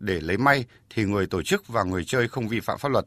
để 0.00 0.20
lấy 0.20 0.38
may 0.38 0.64
thì 0.90 1.04
người 1.04 1.26
tổ 1.26 1.42
chức 1.42 1.68
và 1.68 1.82
người 1.82 2.04
chơi 2.04 2.28
không 2.28 2.48
vi 2.48 2.60
phạm 2.60 2.78
pháp 2.78 2.88
luật. 2.88 3.06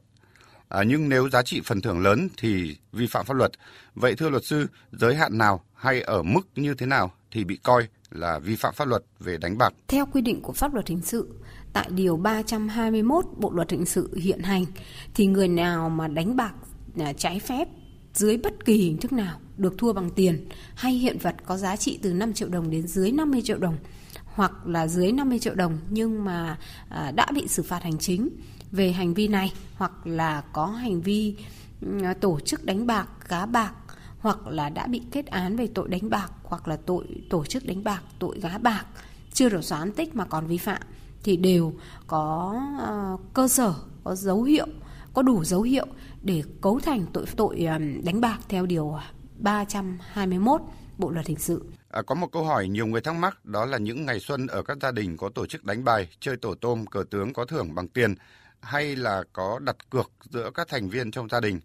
À, 0.70 0.84
nhưng 0.84 1.10
nếu 1.10 1.30
giá 1.30 1.44
trị 1.44 1.62
phần 1.66 1.82
thưởng 1.82 2.00
lớn 2.00 2.30
thì 2.38 2.78
vi 2.92 3.08
phạm 3.08 3.26
pháp 3.26 3.34
luật. 3.34 3.52
Vậy 3.96 4.16
thưa 4.16 4.30
luật 4.30 4.46
sư, 4.46 4.68
giới 4.92 5.16
hạn 5.16 5.38
nào 5.38 5.64
hay 5.74 6.02
ở 6.02 6.24
mức 6.24 6.42
như 6.56 6.74
thế 6.74 6.86
nào 6.86 7.12
thì 7.32 7.44
bị 7.44 7.58
coi 7.64 7.88
là 8.12 8.40
vi 8.40 8.56
phạm 8.56 8.74
pháp 8.74 8.88
luật 8.88 9.04
về 9.20 9.38
đánh 9.38 9.58
bạc? 9.58 9.74
Theo 9.88 10.06
quy 10.06 10.22
định 10.22 10.42
của 10.42 10.54
pháp 10.54 10.74
luật 10.74 10.88
hình 10.88 11.02
sự, 11.04 11.30
tại 11.74 11.90
điều 11.90 12.18
321 12.18 13.26
Bộ 13.38 13.52
luật 13.52 13.72
hình 13.72 13.86
sự 13.86 14.16
hiện 14.18 14.44
hành 14.44 14.66
thì 15.14 15.26
người 15.26 15.48
nào 15.48 15.90
mà 15.90 16.08
đánh 16.08 16.36
bạc 16.36 16.54
à, 17.00 17.14
trái 17.14 17.40
phép 17.40 17.68
dưới 18.14 18.38
bất 18.38 18.66
kỳ 18.66 18.74
hình 18.74 18.98
thức 18.98 19.14
nào 19.14 19.40
được 19.58 19.78
thua 19.78 19.94
bằng 19.94 20.10
tiền 20.10 20.48
hay 20.76 20.94
hiện 20.94 21.18
vật 21.18 21.36
có 21.46 21.58
giá 21.58 21.76
trị 21.76 22.00
từ 22.02 22.14
5 22.14 22.34
triệu 22.34 22.50
đồng 22.50 22.70
đến 22.70 22.88
dưới 22.88 23.12
50 23.12 23.42
triệu 23.42 23.58
đồng 23.58 23.78
hoặc 24.26 24.68
là 24.68 24.88
dưới 24.88 25.12
50 25.12 25.40
triệu 25.40 25.56
đồng 25.56 25.80
nhưng 25.90 26.26
mà 26.26 26.58
à, 26.90 27.12
đã 27.12 27.28
bị 27.34 27.48
xử 27.48 27.64
phạt 27.64 27.84
hành 27.84 27.98
chính 27.98 28.30
về 28.72 28.92
hành 28.92 29.14
vi 29.14 29.28
này 29.28 29.54
hoặc 29.76 29.92
là 30.04 30.44
có 30.54 30.66
hành 30.66 31.02
vi 31.02 31.36
ừ, 31.82 31.88
tổ 32.22 32.40
chức 32.40 32.66
đánh 32.66 32.88
bạc, 32.88 33.08
gá 33.30 33.46
bạc 33.46 33.74
hoặc 34.20 34.48
là 34.48 34.70
đã 34.70 34.88
bị 34.88 35.02
kết 35.12 35.26
án 35.26 35.56
về 35.56 35.68
tội 35.68 35.88
đánh 35.88 36.10
bạc 36.10 36.32
hoặc 36.44 36.68
là 36.68 36.78
tội 36.86 37.06
tổ 37.30 37.46
chức 37.46 37.66
đánh 37.66 37.84
bạc, 37.84 38.04
tội 38.20 38.40
gá 38.40 38.58
bạc 38.58 38.86
chưa 39.34 39.50
được 39.50 39.62
xóa 39.62 39.80
án 39.80 39.92
tích 39.92 40.16
mà 40.16 40.26
còn 40.26 40.48
vi 40.48 40.58
phạm 40.58 40.82
thì 41.24 41.38
đều 41.38 41.74
có 42.08 42.62
uh, 42.84 43.34
cơ 43.34 43.48
sở, 43.48 43.74
có 44.04 44.16
dấu 44.16 44.44
hiệu, 44.44 44.68
có 45.14 45.22
đủ 45.22 45.44
dấu 45.44 45.62
hiệu 45.62 45.86
để 46.22 46.44
cấu 46.62 46.80
thành 46.80 47.06
tội 47.14 47.26
tội 47.36 47.62
um, 47.66 48.04
đánh 48.04 48.22
bạc 48.22 48.40
theo 48.50 48.66
điều 48.66 49.00
321 49.38 50.62
Bộ 50.98 51.12
luật 51.12 51.28
hình 51.28 51.40
sự. 51.40 51.66
À, 51.90 52.02
có 52.02 52.16
một 52.16 52.32
câu 52.32 52.44
hỏi 52.44 52.68
nhiều 52.68 52.88
người 52.88 53.02
thắc 53.02 53.16
mắc 53.16 53.46
đó 53.46 53.66
là 53.66 53.78
những 53.78 54.06
ngày 54.06 54.20
xuân 54.20 54.48
ở 54.48 54.64
các 54.64 54.78
gia 54.82 54.92
đình 54.92 55.18
có 55.18 55.30
tổ 55.30 55.46
chức 55.46 55.66
đánh 55.66 55.84
bài, 55.84 56.08
chơi 56.20 56.38
tổ 56.38 56.56
tôm, 56.56 56.86
cờ 56.86 57.04
tướng 57.10 57.34
có 57.34 57.46
thưởng 57.46 57.76
bằng 57.76 57.88
tiền 57.88 58.16
hay 58.62 58.96
là 58.96 59.24
có 59.34 59.60
đặt 59.60 59.90
cược 59.90 60.12
giữa 60.30 60.52
các 60.54 60.68
thành 60.68 60.90
viên 60.90 61.12
trong 61.12 61.30
gia 61.30 61.40
đình. 61.40 61.60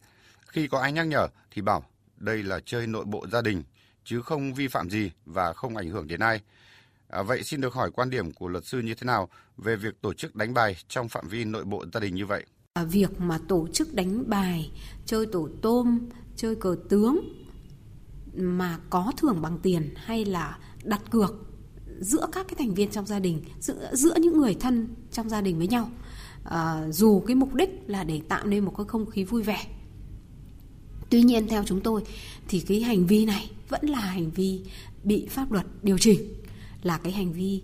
Khi 0.47 0.69
có 0.69 0.81
ai 0.81 0.93
nhắc 0.93 1.07
nhở 1.07 1.29
thì 1.51 1.63
bảo 1.63 1.85
đây 2.17 2.43
là 2.43 2.61
chơi 2.65 2.87
nội 2.87 3.05
bộ 3.05 3.27
gia 3.33 3.43
đình 3.43 3.63
chứ 4.05 4.23
không 4.23 4.55
vi 4.55 4.69
phạm 4.69 4.91
gì 4.91 5.11
và 5.27 5.53
không 5.53 5.77
ảnh 5.77 5.91
hưởng 5.91 6.07
đến 6.07 6.21
ai. 6.21 6.41
À, 7.09 7.23
vậy 7.23 7.43
xin 7.43 7.61
được 7.61 7.75
hỏi 7.75 7.91
quan 7.91 8.11
điểm 8.11 8.33
của 8.33 8.49
luật 8.49 8.65
sư 8.65 8.81
như 8.81 8.95
thế 8.95 9.05
nào 9.05 9.29
về 9.57 9.77
việc 9.77 10.01
tổ 10.01 10.15
chức 10.15 10.37
đánh 10.37 10.55
bài 10.55 10.77
trong 10.89 11.09
phạm 11.09 11.29
vi 11.29 11.45
nội 11.45 11.65
bộ 11.65 11.85
gia 11.93 12.01
đình 12.01 12.15
như 12.15 12.27
vậy? 12.27 12.45
À, 12.73 12.85
việc 12.85 13.21
mà 13.21 13.39
tổ 13.49 13.69
chức 13.73 13.95
đánh 13.95 14.31
bài, 14.31 14.73
chơi 15.07 15.27
tổ 15.27 15.49
tôm, 15.63 16.09
chơi 16.37 16.57
cờ 16.57 16.77
tướng 16.89 17.45
mà 18.35 18.79
có 18.91 19.13
thưởng 19.17 19.43
bằng 19.43 19.59
tiền 19.63 19.95
hay 19.97 20.25
là 20.25 20.59
đặt 20.83 21.01
cược 21.11 21.35
giữa 22.01 22.27
các 22.33 22.47
cái 22.49 22.55
thành 22.59 22.75
viên 22.75 22.91
trong 22.91 23.07
gia 23.07 23.19
đình, 23.19 23.45
giữa 23.61 23.91
giữa 23.93 24.15
những 24.19 24.39
người 24.39 24.55
thân 24.55 24.95
trong 25.13 25.29
gia 25.29 25.41
đình 25.41 25.59
với 25.59 25.69
nhau. 25.69 25.91
À, 26.45 26.89
dù 26.91 27.21
cái 27.21 27.37
mục 27.37 27.55
đích 27.55 27.71
là 27.87 28.05
để 28.05 28.21
tạo 28.29 28.47
nên 28.47 28.65
một 28.65 28.75
cái 28.77 28.87
không 28.89 29.11
khí 29.11 29.25
vui 29.25 29.43
vẻ 29.43 29.67
Tuy 31.11 31.23
nhiên 31.23 31.47
theo 31.49 31.65
chúng 31.67 31.81
tôi 31.81 32.03
thì 32.49 32.61
cái 32.61 32.81
hành 32.81 33.07
vi 33.07 33.25
này 33.25 33.51
vẫn 33.69 33.81
là 33.85 34.01
hành 34.01 34.31
vi 34.31 34.61
bị 35.05 35.27
pháp 35.31 35.53
luật 35.53 35.67
điều 35.83 35.99
chỉnh 35.99 36.21
là 36.83 36.99
cái 36.99 37.13
hành 37.13 37.33
vi 37.33 37.63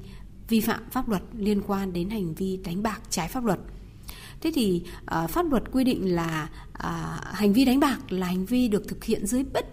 vi 0.48 0.60
phạm 0.60 0.80
pháp 0.90 1.08
luật 1.08 1.22
liên 1.36 1.62
quan 1.66 1.92
đến 1.92 2.10
hành 2.10 2.34
vi 2.34 2.56
đánh 2.64 2.82
bạc 2.82 3.00
trái 3.10 3.28
pháp 3.28 3.44
luật. 3.44 3.60
Thế 4.40 4.52
thì 4.54 4.82
à, 5.06 5.26
pháp 5.26 5.50
luật 5.50 5.62
quy 5.72 5.84
định 5.84 6.14
là 6.14 6.50
à, 6.72 7.20
hành 7.32 7.52
vi 7.52 7.64
đánh 7.64 7.80
bạc 7.80 8.12
là 8.12 8.26
hành 8.26 8.46
vi 8.46 8.68
được 8.68 8.88
thực 8.88 9.04
hiện 9.04 9.26
dưới 9.26 9.44
bất 9.44 9.66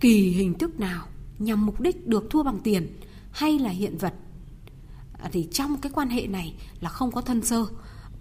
kỳ 0.00 0.30
hình 0.30 0.58
thức 0.58 0.80
nào 0.80 1.06
nhằm 1.38 1.66
mục 1.66 1.80
đích 1.80 2.06
được 2.06 2.30
thua 2.30 2.42
bằng 2.42 2.60
tiền 2.64 2.86
hay 3.30 3.58
là 3.58 3.70
hiện 3.70 3.98
vật. 3.98 4.14
à, 5.18 5.28
thì 5.32 5.48
trong 5.52 5.76
cái 5.76 5.92
quan 5.94 6.08
hệ 6.08 6.26
này 6.26 6.54
là 6.80 6.88
không 6.88 7.12
có 7.12 7.20
thân 7.20 7.42
sơ. 7.42 7.66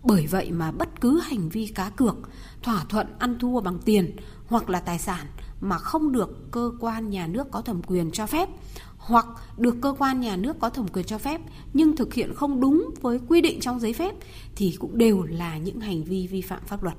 Bởi 0.03 0.27
vậy 0.27 0.51
mà 0.51 0.71
bất 0.71 1.01
cứ 1.01 1.19
hành 1.19 1.49
vi 1.49 1.67
cá 1.67 1.89
cược, 1.89 2.15
thỏa 2.63 2.85
thuận 2.89 3.07
ăn 3.19 3.39
thua 3.39 3.61
bằng 3.61 3.79
tiền 3.85 4.15
hoặc 4.47 4.69
là 4.69 4.79
tài 4.79 4.99
sản 4.99 5.25
mà 5.61 5.77
không 5.77 6.11
được 6.11 6.51
cơ 6.51 6.71
quan 6.79 7.09
nhà 7.09 7.27
nước 7.27 7.47
có 7.51 7.61
thẩm 7.61 7.81
quyền 7.83 8.11
cho 8.11 8.27
phép 8.27 8.49
hoặc 8.97 9.25
được 9.57 9.75
cơ 9.81 9.95
quan 9.99 10.19
nhà 10.19 10.35
nước 10.35 10.55
có 10.59 10.69
thẩm 10.69 10.87
quyền 10.87 11.05
cho 11.05 11.17
phép 11.17 11.41
nhưng 11.73 11.95
thực 11.95 12.13
hiện 12.13 12.33
không 12.35 12.61
đúng 12.61 12.89
với 13.01 13.19
quy 13.27 13.41
định 13.41 13.59
trong 13.59 13.79
giấy 13.79 13.93
phép 13.93 14.15
thì 14.55 14.75
cũng 14.79 14.97
đều 14.97 15.23
là 15.23 15.57
những 15.57 15.79
hành 15.79 16.03
vi 16.03 16.27
vi 16.27 16.41
phạm 16.41 16.61
pháp 16.65 16.83
luật. 16.83 16.95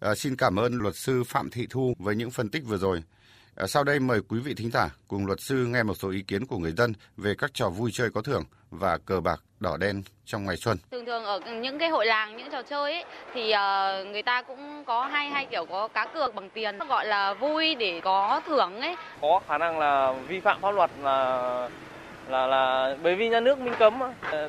À, 0.00 0.14
xin 0.14 0.36
cảm 0.36 0.56
ơn 0.58 0.74
luật 0.74 0.96
sư 0.96 1.24
Phạm 1.24 1.50
Thị 1.50 1.66
Thu 1.70 1.94
với 1.98 2.16
những 2.16 2.30
phân 2.30 2.48
tích 2.48 2.62
vừa 2.66 2.76
rồi. 2.76 3.02
À, 3.56 3.66
sau 3.66 3.84
đây 3.84 4.00
mời 4.00 4.20
quý 4.28 4.40
vị 4.40 4.54
thính 4.54 4.70
giả 4.70 4.90
cùng 5.08 5.26
luật 5.26 5.40
sư 5.40 5.66
nghe 5.66 5.82
một 5.82 5.94
số 5.94 6.10
ý 6.10 6.22
kiến 6.22 6.46
của 6.46 6.58
người 6.58 6.72
dân 6.72 6.92
về 7.16 7.34
các 7.38 7.50
trò 7.54 7.68
vui 7.68 7.90
chơi 7.92 8.10
có 8.10 8.22
thưởng 8.22 8.44
và 8.70 8.98
cờ 9.06 9.20
bạc 9.20 9.40
đỏ 9.60 9.76
đen 9.76 10.02
trong 10.24 10.44
ngày 10.44 10.56
xuân. 10.56 10.78
Thường 10.90 11.06
thường 11.06 11.24
ở 11.24 11.40
những 11.40 11.78
cái 11.78 11.88
hội 11.88 12.06
làng, 12.06 12.36
những 12.36 12.50
trò 12.52 12.62
chơi 12.62 12.92
ấy, 12.92 13.04
thì 13.34 13.52
uh, 13.52 14.06
người 14.12 14.22
ta 14.22 14.42
cũng 14.42 14.84
có 14.84 15.04
hay 15.04 15.30
hay 15.30 15.46
kiểu 15.50 15.64
có 15.70 15.88
cá 15.88 16.06
cược 16.14 16.34
bằng 16.34 16.50
tiền 16.50 16.78
gọi 16.88 17.06
là 17.06 17.34
vui 17.34 17.74
để 17.74 18.00
có 18.04 18.40
thưởng 18.46 18.80
ấy. 18.80 18.96
Có 19.20 19.40
khả 19.48 19.58
năng 19.58 19.78
là 19.78 20.12
vi 20.28 20.40
phạm 20.40 20.60
pháp 20.60 20.70
luật 20.70 20.90
là 21.00 21.68
là 22.30 22.46
là 22.46 22.96
bởi 23.02 23.16
vì 23.16 23.28
nhà 23.28 23.40
nước 23.40 23.58
mình 23.58 23.72
cấm 23.78 24.00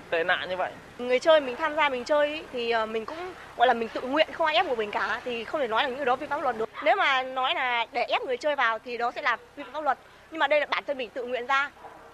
tệ 0.10 0.24
nạn 0.24 0.50
như 0.50 0.58
vậy. 0.58 0.72
Người 1.00 1.20
chơi 1.20 1.42
mình 1.42 1.56
tham 1.56 1.76
gia 1.76 1.90
mình 1.90 2.04
chơi 2.04 2.44
thì 2.54 2.72
ờ, 2.72 2.86
mình 2.86 3.06
cũng 3.06 3.34
gọi 3.58 3.68
là 3.68 3.74
mình 3.74 3.90
tự 3.94 4.02
nguyện 4.02 4.30
không 4.34 4.48
ai 4.48 4.56
ép 4.56 4.68
của 4.70 4.76
mình 4.76 4.92
cả 4.92 5.22
thì 5.26 5.44
không 5.44 5.62
thể 5.62 5.68
nói 5.68 5.84
là 5.84 5.90
những 5.90 5.98
cái 5.98 6.06
đó 6.06 6.16
vi 6.16 6.28
phạm 6.28 6.40
pháp 6.40 6.44
luật 6.44 6.58
được. 6.58 6.70
Nếu 6.86 6.96
mà 6.96 7.24
nói 7.24 7.54
là 7.56 7.86
để 7.94 8.04
ép 8.04 8.22
người 8.22 8.38
chơi 8.38 8.56
vào 8.56 8.80
thì 8.80 8.98
đó 8.98 9.12
sẽ 9.16 9.22
là 9.22 9.38
vi 9.56 9.64
phạm 9.64 9.74
pháp 9.74 9.84
luật. 9.84 10.00
Nhưng 10.32 10.40
mà 10.40 10.48
đây 10.48 10.60
là 10.60 10.66
bản 10.66 10.84
thân 10.88 10.98
mình 10.98 11.10
tự 11.14 11.26
nguyện 11.26 11.48
ra. 11.48 11.72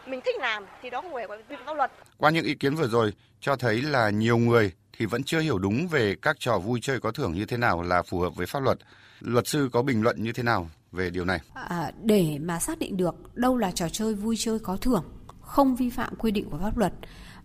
Mình 0.07 0.21
thích 0.25 0.35
làm 0.39 0.65
thì 0.81 0.89
đó 0.89 1.01
không 1.01 1.13
phải 1.13 1.27
vi 1.27 1.55
phạm 1.55 1.65
pháp 1.65 1.77
luật. 1.77 1.91
Qua 2.17 2.29
những 2.29 2.45
ý 2.45 2.55
kiến 2.55 2.75
vừa 2.75 2.87
rồi 2.87 3.13
cho 3.39 3.55
thấy 3.55 3.81
là 3.81 4.09
nhiều 4.09 4.37
người 4.37 4.71
thì 4.97 5.05
vẫn 5.05 5.23
chưa 5.23 5.39
hiểu 5.39 5.57
đúng 5.57 5.87
về 5.87 6.15
các 6.21 6.35
trò 6.39 6.57
vui 6.57 6.79
chơi 6.81 6.99
có 6.99 7.11
thưởng 7.11 7.33
như 7.33 7.45
thế 7.45 7.57
nào 7.57 7.81
là 7.81 8.03
phù 8.03 8.19
hợp 8.19 8.35
với 8.35 8.45
pháp 8.45 8.63
luật. 8.63 8.77
Luật 9.19 9.47
sư 9.47 9.69
có 9.73 9.81
bình 9.81 10.03
luận 10.03 10.23
như 10.23 10.31
thế 10.31 10.43
nào 10.43 10.69
về 10.91 11.09
điều 11.09 11.25
này? 11.25 11.39
À, 11.53 11.91
để 12.03 12.37
mà 12.41 12.59
xác 12.59 12.79
định 12.79 12.97
được 12.97 13.15
đâu 13.33 13.57
là 13.57 13.71
trò 13.71 13.89
chơi 13.89 14.13
vui 14.13 14.35
chơi 14.39 14.59
có 14.59 14.77
thưởng 14.81 15.03
không 15.47 15.75
vi 15.75 15.89
phạm 15.89 16.15
quy 16.15 16.31
định 16.31 16.49
của 16.49 16.57
pháp 16.57 16.77
luật 16.77 16.93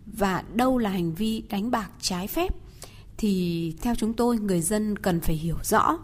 và 0.05 0.43
đâu 0.53 0.77
là 0.77 0.89
hành 0.89 1.13
vi 1.13 1.43
đánh 1.49 1.71
bạc 1.71 1.91
trái 2.01 2.27
phép, 2.27 2.55
thì 3.17 3.73
theo 3.81 3.95
chúng 3.95 4.13
tôi, 4.13 4.37
người 4.37 4.61
dân 4.61 4.97
cần 4.97 5.21
phải 5.21 5.35
hiểu 5.35 5.57
rõ 5.63 5.97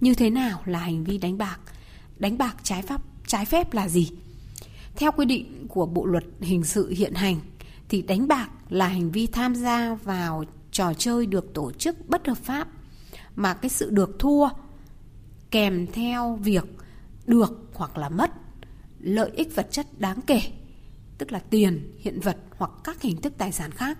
Như 0.00 0.14
thế 0.14 0.30
nào 0.30 0.60
là 0.64 0.78
hành 0.78 1.04
vi 1.04 1.18
đánh 1.18 1.38
bạc? 1.38 1.60
Đánh 2.18 2.38
bạc 2.38 2.56
trái 2.62 2.82
pháp, 2.82 3.02
trái 3.26 3.44
phép 3.44 3.72
là 3.72 3.88
gì? 3.88 4.10
Theo 4.96 5.12
quy 5.12 5.24
định 5.24 5.66
của 5.68 5.86
Bộ 5.86 6.06
luật 6.06 6.24
hình 6.40 6.64
sự 6.64 6.88
hiện 6.88 7.14
hành, 7.14 7.40
thì 7.88 8.02
đánh 8.02 8.28
bạc 8.28 8.48
là 8.68 8.88
hành 8.88 9.10
vi 9.10 9.26
tham 9.26 9.54
gia 9.54 9.94
vào 9.94 10.44
trò 10.72 10.94
chơi 10.94 11.26
được 11.26 11.54
tổ 11.54 11.72
chức 11.72 12.08
bất 12.08 12.26
hợp 12.26 12.38
pháp 12.38 12.68
mà 13.36 13.54
cái 13.54 13.68
sự 13.68 13.90
được 13.90 14.18
thua 14.18 14.48
kèm 15.50 15.86
theo 15.92 16.38
việc 16.42 16.64
được 17.26 17.70
hoặc 17.74 17.98
là 17.98 18.08
mất 18.08 18.30
lợi 19.00 19.30
ích 19.34 19.54
vật 19.54 19.68
chất 19.70 19.86
đáng 19.98 20.20
kể 20.26 20.40
tức 21.22 21.32
là 21.32 21.38
tiền, 21.38 21.92
hiện 21.98 22.20
vật 22.20 22.36
hoặc 22.56 22.70
các 22.84 23.02
hình 23.02 23.20
thức 23.20 23.32
tài 23.38 23.52
sản 23.52 23.70
khác. 23.70 23.98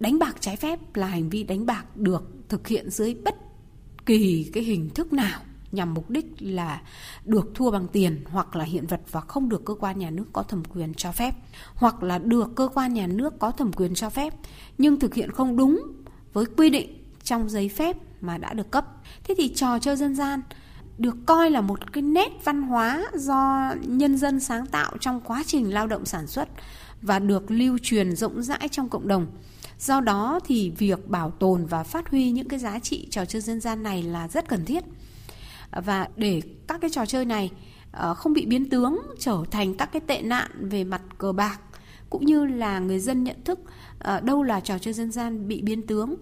Đánh 0.00 0.18
bạc 0.18 0.36
trái 0.40 0.56
phép 0.56 0.96
là 0.96 1.06
hành 1.06 1.28
vi 1.28 1.42
đánh 1.44 1.66
bạc 1.66 1.96
được 1.96 2.22
thực 2.48 2.68
hiện 2.68 2.90
dưới 2.90 3.14
bất 3.14 3.34
kỳ 4.06 4.50
cái 4.52 4.62
hình 4.62 4.90
thức 4.90 5.12
nào 5.12 5.40
nhằm 5.72 5.94
mục 5.94 6.10
đích 6.10 6.26
là 6.38 6.82
được 7.24 7.50
thua 7.54 7.70
bằng 7.70 7.88
tiền 7.88 8.24
hoặc 8.30 8.56
là 8.56 8.64
hiện 8.64 8.86
vật 8.86 9.00
và 9.10 9.20
không 9.20 9.48
được 9.48 9.64
cơ 9.64 9.74
quan 9.74 9.98
nhà 9.98 10.10
nước 10.10 10.24
có 10.32 10.42
thẩm 10.42 10.62
quyền 10.64 10.94
cho 10.94 11.12
phép 11.12 11.34
hoặc 11.74 12.02
là 12.02 12.18
được 12.18 12.54
cơ 12.56 12.68
quan 12.74 12.94
nhà 12.94 13.06
nước 13.06 13.38
có 13.38 13.50
thẩm 13.50 13.72
quyền 13.72 13.94
cho 13.94 14.10
phép 14.10 14.34
nhưng 14.78 15.00
thực 15.00 15.14
hiện 15.14 15.30
không 15.30 15.56
đúng 15.56 15.82
với 16.32 16.44
quy 16.56 16.70
định 16.70 17.04
trong 17.22 17.48
giấy 17.48 17.68
phép 17.68 17.96
mà 18.20 18.38
đã 18.38 18.52
được 18.52 18.70
cấp. 18.70 18.86
Thế 19.24 19.34
thì 19.38 19.54
trò 19.54 19.78
chơi 19.78 19.96
dân 19.96 20.14
gian 20.14 20.40
được 20.98 21.16
coi 21.26 21.50
là 21.50 21.60
một 21.60 21.92
cái 21.92 22.02
nét 22.02 22.28
văn 22.44 22.62
hóa 22.62 23.04
do 23.14 23.70
nhân 23.82 24.18
dân 24.18 24.40
sáng 24.40 24.66
tạo 24.66 24.92
trong 25.00 25.20
quá 25.20 25.42
trình 25.46 25.74
lao 25.74 25.86
động 25.86 26.06
sản 26.06 26.26
xuất 26.26 26.48
và 27.02 27.18
được 27.18 27.50
lưu 27.50 27.78
truyền 27.82 28.16
rộng 28.16 28.42
rãi 28.42 28.68
trong 28.70 28.88
cộng 28.88 29.08
đồng. 29.08 29.26
Do 29.78 30.00
đó 30.00 30.40
thì 30.44 30.70
việc 30.70 31.08
bảo 31.08 31.30
tồn 31.30 31.66
và 31.66 31.82
phát 31.82 32.10
huy 32.10 32.30
những 32.30 32.48
cái 32.48 32.58
giá 32.58 32.78
trị 32.78 33.08
trò 33.10 33.24
chơi 33.24 33.42
dân 33.42 33.60
gian 33.60 33.82
này 33.82 34.02
là 34.02 34.28
rất 34.28 34.48
cần 34.48 34.64
thiết. 34.64 34.84
Và 35.70 36.08
để 36.16 36.42
các 36.66 36.80
cái 36.80 36.90
trò 36.90 37.06
chơi 37.06 37.24
này 37.24 37.50
ờ, 37.92 38.14
không 38.14 38.32
bị 38.32 38.46
biến 38.46 38.70
tướng, 38.70 38.98
trở 39.18 39.38
thành 39.50 39.74
các 39.74 39.92
cái 39.92 40.00
tệ 40.06 40.22
nạn 40.22 40.50
về 40.60 40.84
mặt 40.84 41.02
cờ 41.18 41.32
bạc, 41.32 41.60
cũng 42.10 42.26
như 42.26 42.46
là 42.46 42.78
người 42.78 42.98
dân 43.00 43.24
nhận 43.24 43.44
thức 43.44 43.60
ờ, 43.98 44.20
đâu 44.20 44.42
là 44.42 44.60
trò 44.60 44.78
chơi 44.78 44.94
dân 44.94 45.12
gian 45.12 45.48
bị 45.48 45.62
biến 45.62 45.86
tướng 45.86 46.16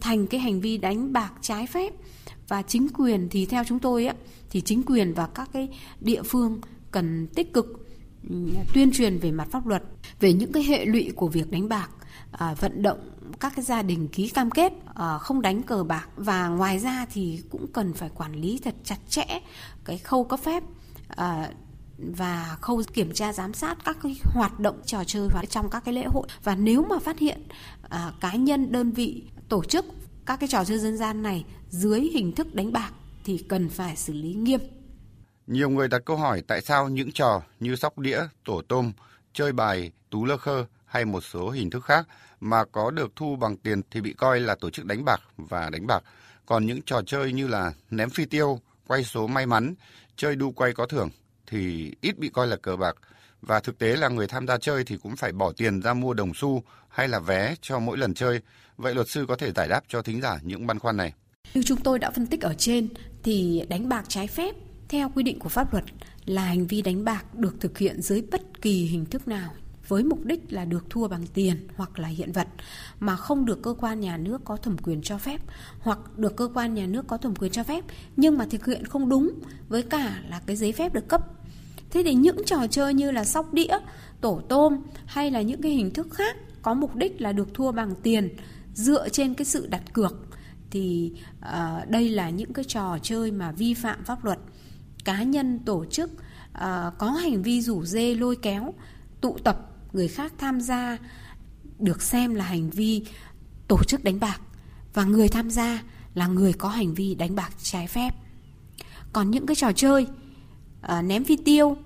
thành 0.00 0.26
cái 0.26 0.40
hành 0.40 0.60
vi 0.60 0.78
đánh 0.78 1.12
bạc 1.12 1.32
trái 1.40 1.66
phép 1.66 1.92
và 2.52 2.62
chính 2.62 2.88
quyền 2.88 3.28
thì 3.28 3.46
theo 3.46 3.64
chúng 3.64 3.78
tôi 3.78 4.06
á 4.06 4.14
thì 4.50 4.60
chính 4.60 4.82
quyền 4.82 5.14
và 5.14 5.26
các 5.26 5.50
cái 5.52 5.68
địa 6.00 6.22
phương 6.22 6.60
cần 6.90 7.26
tích 7.26 7.52
cực 7.52 7.66
ừ, 8.30 8.36
tuyên 8.74 8.92
truyền 8.92 9.18
về 9.18 9.30
mặt 9.30 9.48
pháp 9.50 9.66
luật 9.66 9.82
về 10.20 10.32
những 10.32 10.52
cái 10.52 10.62
hệ 10.62 10.84
lụy 10.84 11.12
của 11.16 11.28
việc 11.28 11.50
đánh 11.50 11.68
bạc 11.68 11.90
à, 12.32 12.54
vận 12.54 12.82
động 12.82 12.98
các 13.40 13.52
cái 13.56 13.64
gia 13.64 13.82
đình 13.82 14.08
ký 14.08 14.28
cam 14.28 14.50
kết 14.50 14.72
à, 14.94 15.18
không 15.18 15.42
đánh 15.42 15.62
cờ 15.62 15.84
bạc. 15.84 16.08
Và 16.16 16.48
ngoài 16.48 16.78
ra 16.78 17.06
thì 17.12 17.40
cũng 17.50 17.66
cần 17.72 17.92
phải 17.92 18.10
quản 18.14 18.34
lý 18.34 18.60
thật 18.64 18.74
chặt 18.84 18.98
chẽ 19.08 19.24
cái 19.84 19.98
khâu 19.98 20.24
cấp 20.24 20.40
phép 20.40 20.62
à, 21.08 21.50
và 21.98 22.56
khâu 22.60 22.82
kiểm 22.92 23.12
tra 23.12 23.32
giám 23.32 23.54
sát 23.54 23.78
các 23.84 23.96
cái 24.02 24.16
hoạt 24.24 24.60
động 24.60 24.80
trò 24.86 25.04
chơi 25.04 25.28
trong 25.48 25.70
các 25.70 25.84
cái 25.84 25.94
lễ 25.94 26.04
hội. 26.06 26.28
Và 26.44 26.54
nếu 26.54 26.86
mà 26.90 26.98
phát 26.98 27.18
hiện 27.18 27.42
à, 27.88 28.12
cá 28.20 28.34
nhân 28.34 28.72
đơn 28.72 28.90
vị 28.90 29.22
tổ 29.48 29.64
chức 29.64 29.86
các 30.26 30.40
cái 30.40 30.48
trò 30.48 30.64
chơi 30.64 30.78
dân 30.78 30.96
gian 30.96 31.22
này 31.22 31.44
dưới 31.70 32.00
hình 32.00 32.32
thức 32.32 32.54
đánh 32.54 32.72
bạc 32.72 32.92
thì 33.24 33.44
cần 33.48 33.68
phải 33.68 33.96
xử 33.96 34.12
lý 34.12 34.34
nghiêm. 34.34 34.60
Nhiều 35.46 35.70
người 35.70 35.88
đặt 35.88 36.02
câu 36.04 36.16
hỏi 36.16 36.42
tại 36.46 36.60
sao 36.60 36.88
những 36.88 37.12
trò 37.12 37.42
như 37.60 37.76
sóc 37.76 37.98
đĩa, 37.98 38.20
tổ 38.44 38.62
tôm, 38.68 38.92
chơi 39.32 39.52
bài, 39.52 39.92
tú 40.10 40.24
lơ 40.24 40.36
khơ 40.36 40.66
hay 40.84 41.04
một 41.04 41.20
số 41.20 41.50
hình 41.50 41.70
thức 41.70 41.84
khác 41.84 42.08
mà 42.40 42.64
có 42.64 42.90
được 42.90 43.12
thu 43.16 43.36
bằng 43.36 43.56
tiền 43.56 43.82
thì 43.90 44.00
bị 44.00 44.12
coi 44.12 44.40
là 44.40 44.54
tổ 44.54 44.70
chức 44.70 44.84
đánh 44.84 45.04
bạc 45.04 45.20
và 45.36 45.70
đánh 45.70 45.86
bạc. 45.86 46.04
Còn 46.46 46.66
những 46.66 46.82
trò 46.82 47.02
chơi 47.06 47.32
như 47.32 47.48
là 47.48 47.72
ném 47.90 48.10
phi 48.10 48.24
tiêu, 48.24 48.60
quay 48.86 49.04
số 49.04 49.26
may 49.26 49.46
mắn, 49.46 49.74
chơi 50.16 50.36
đu 50.36 50.52
quay 50.52 50.72
có 50.72 50.86
thưởng 50.86 51.10
thì 51.46 51.92
ít 52.00 52.18
bị 52.18 52.28
coi 52.28 52.46
là 52.46 52.56
cờ 52.56 52.76
bạc. 52.76 52.96
Và 53.42 53.60
thực 53.60 53.78
tế 53.78 53.96
là 53.96 54.08
người 54.08 54.26
tham 54.26 54.46
gia 54.46 54.58
chơi 54.58 54.84
thì 54.84 54.96
cũng 54.96 55.16
phải 55.16 55.32
bỏ 55.32 55.52
tiền 55.52 55.80
ra 55.80 55.94
mua 55.94 56.14
đồng 56.14 56.34
xu 56.34 56.62
hay 56.88 57.08
là 57.08 57.18
vé 57.18 57.54
cho 57.60 57.78
mỗi 57.78 57.98
lần 57.98 58.14
chơi. 58.14 58.40
Vậy 58.76 58.94
luật 58.94 59.08
sư 59.08 59.24
có 59.28 59.36
thể 59.36 59.52
giải 59.52 59.68
đáp 59.68 59.84
cho 59.88 60.02
thính 60.02 60.20
giả 60.20 60.38
những 60.42 60.66
băn 60.66 60.78
khoăn 60.78 60.96
này. 60.96 61.12
Như 61.54 61.62
chúng 61.62 61.80
tôi 61.80 61.98
đã 61.98 62.10
phân 62.10 62.26
tích 62.26 62.40
ở 62.40 62.54
trên, 62.54 62.88
thì 63.22 63.64
đánh 63.68 63.88
bạc 63.88 64.04
trái 64.08 64.26
phép 64.26 64.54
theo 64.88 65.10
quy 65.14 65.22
định 65.22 65.38
của 65.38 65.48
pháp 65.48 65.72
luật 65.72 65.84
là 66.24 66.44
hành 66.44 66.66
vi 66.66 66.82
đánh 66.82 67.04
bạc 67.04 67.34
được 67.34 67.54
thực 67.60 67.78
hiện 67.78 68.02
dưới 68.02 68.22
bất 68.30 68.62
kỳ 68.62 68.84
hình 68.84 69.06
thức 69.06 69.28
nào, 69.28 69.54
với 69.88 70.04
mục 70.04 70.24
đích 70.24 70.52
là 70.52 70.64
được 70.64 70.90
thua 70.90 71.08
bằng 71.08 71.26
tiền 71.26 71.68
hoặc 71.76 71.98
là 71.98 72.08
hiện 72.08 72.32
vật, 72.32 72.48
mà 73.00 73.16
không 73.16 73.44
được 73.44 73.62
cơ 73.62 73.74
quan 73.80 74.00
nhà 74.00 74.16
nước 74.16 74.40
có 74.44 74.56
thẩm 74.56 74.78
quyền 74.78 75.02
cho 75.02 75.18
phép 75.18 75.40
hoặc 75.80 75.98
được 76.18 76.36
cơ 76.36 76.48
quan 76.54 76.74
nhà 76.74 76.86
nước 76.86 77.06
có 77.06 77.16
thẩm 77.16 77.36
quyền 77.36 77.52
cho 77.52 77.64
phép, 77.64 77.84
nhưng 78.16 78.38
mà 78.38 78.46
thực 78.50 78.66
hiện 78.66 78.86
không 78.86 79.08
đúng, 79.08 79.30
với 79.68 79.82
cả 79.82 80.22
là 80.28 80.40
cái 80.46 80.56
giấy 80.56 80.72
phép 80.72 80.94
được 80.94 81.08
cấp. 81.08 81.28
Thế 81.92 82.02
thì 82.04 82.14
những 82.14 82.44
trò 82.46 82.66
chơi 82.70 82.94
như 82.94 83.10
là 83.10 83.24
sóc 83.24 83.54
đĩa, 83.54 83.78
tổ 84.20 84.40
tôm 84.48 84.76
hay 85.06 85.30
là 85.30 85.42
những 85.42 85.62
cái 85.62 85.72
hình 85.72 85.90
thức 85.90 86.08
khác 86.10 86.36
có 86.62 86.74
mục 86.74 86.96
đích 86.96 87.20
là 87.20 87.32
được 87.32 87.54
thua 87.54 87.72
bằng 87.72 87.94
tiền 88.02 88.28
dựa 88.74 89.08
trên 89.08 89.34
cái 89.34 89.44
sự 89.44 89.66
đặt 89.66 89.82
cược 89.92 90.14
thì 90.70 91.12
uh, 91.38 91.88
đây 91.88 92.08
là 92.08 92.30
những 92.30 92.52
cái 92.52 92.64
trò 92.64 92.98
chơi 93.02 93.30
mà 93.30 93.52
vi 93.52 93.74
phạm 93.74 94.04
pháp 94.04 94.24
luật. 94.24 94.38
Cá 95.04 95.22
nhân 95.22 95.58
tổ 95.58 95.84
chức 95.84 96.10
uh, 96.12 96.98
có 96.98 97.10
hành 97.22 97.42
vi 97.42 97.62
rủ 97.62 97.84
dê 97.84 98.14
lôi 98.14 98.36
kéo 98.36 98.74
tụ 99.20 99.38
tập 99.44 99.68
người 99.92 100.08
khác 100.08 100.32
tham 100.38 100.60
gia 100.60 100.98
được 101.78 102.02
xem 102.02 102.34
là 102.34 102.44
hành 102.44 102.70
vi 102.70 103.06
tổ 103.68 103.84
chức 103.84 104.04
đánh 104.04 104.20
bạc 104.20 104.40
và 104.94 105.04
người 105.04 105.28
tham 105.28 105.50
gia 105.50 105.82
là 106.14 106.26
người 106.26 106.52
có 106.52 106.68
hành 106.68 106.94
vi 106.94 107.14
đánh 107.14 107.34
bạc 107.34 107.52
trái 107.62 107.86
phép. 107.86 108.10
Còn 109.12 109.30
những 109.30 109.46
cái 109.46 109.54
trò 109.54 109.72
chơi 109.72 110.06
à, 110.82 111.02
ném 111.02 111.24
phi 111.24 111.36
tiêu 111.36 111.76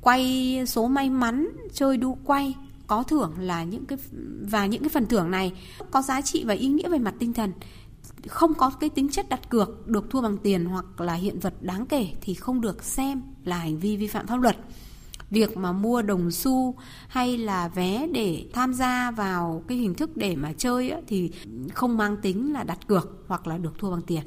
quay 0.00 0.64
số 0.66 0.86
may 0.86 1.10
mắn 1.10 1.48
chơi 1.72 1.96
đu 1.96 2.18
quay. 2.24 2.54
Có 2.86 3.02
thưởng 3.02 3.34
là 3.38 3.64
những 3.64 3.86
cái 3.86 3.98
và 4.40 4.66
những 4.66 4.82
cái 4.82 4.88
phần 4.88 5.06
thưởng 5.06 5.30
này 5.30 5.52
có 5.90 6.02
giá 6.02 6.20
trị 6.20 6.44
và 6.44 6.54
ý 6.54 6.68
nghĩa 6.68 6.88
về 6.88 6.98
mặt 6.98 7.14
tinh 7.18 7.32
thần. 7.32 7.52
Không 8.28 8.54
có 8.54 8.70
cái 8.70 8.90
tính 8.90 9.08
chất 9.08 9.28
đặt 9.28 9.50
cược 9.50 9.88
được 9.88 10.10
thua 10.10 10.20
bằng 10.20 10.38
tiền 10.38 10.64
hoặc 10.64 11.00
là 11.00 11.14
hiện 11.14 11.40
vật 11.40 11.62
đáng 11.62 11.86
kể 11.86 12.08
thì 12.20 12.34
không 12.34 12.60
được 12.60 12.84
xem 12.84 13.22
là 13.44 13.56
hành 13.56 13.78
vi 13.78 13.96
vi 13.96 14.06
phạm 14.06 14.26
pháp 14.26 14.36
luật. 14.36 14.56
Việc 15.30 15.56
mà 15.56 15.72
mua 15.72 16.02
đồng 16.02 16.30
xu 16.30 16.74
hay 17.08 17.38
là 17.38 17.68
vé 17.68 18.06
để 18.12 18.46
tham 18.52 18.74
gia 18.74 19.10
vào 19.10 19.64
cái 19.68 19.78
hình 19.78 19.94
thức 19.94 20.16
để 20.16 20.36
mà 20.36 20.52
chơi 20.52 20.90
ấy, 20.90 21.02
thì 21.06 21.30
không 21.74 21.96
mang 21.96 22.16
tính 22.16 22.52
là 22.52 22.64
đặt 22.64 22.78
cược 22.86 23.24
hoặc 23.26 23.46
là 23.46 23.58
được 23.58 23.78
thua 23.78 23.90
bằng 23.90 24.02
tiền. 24.02 24.22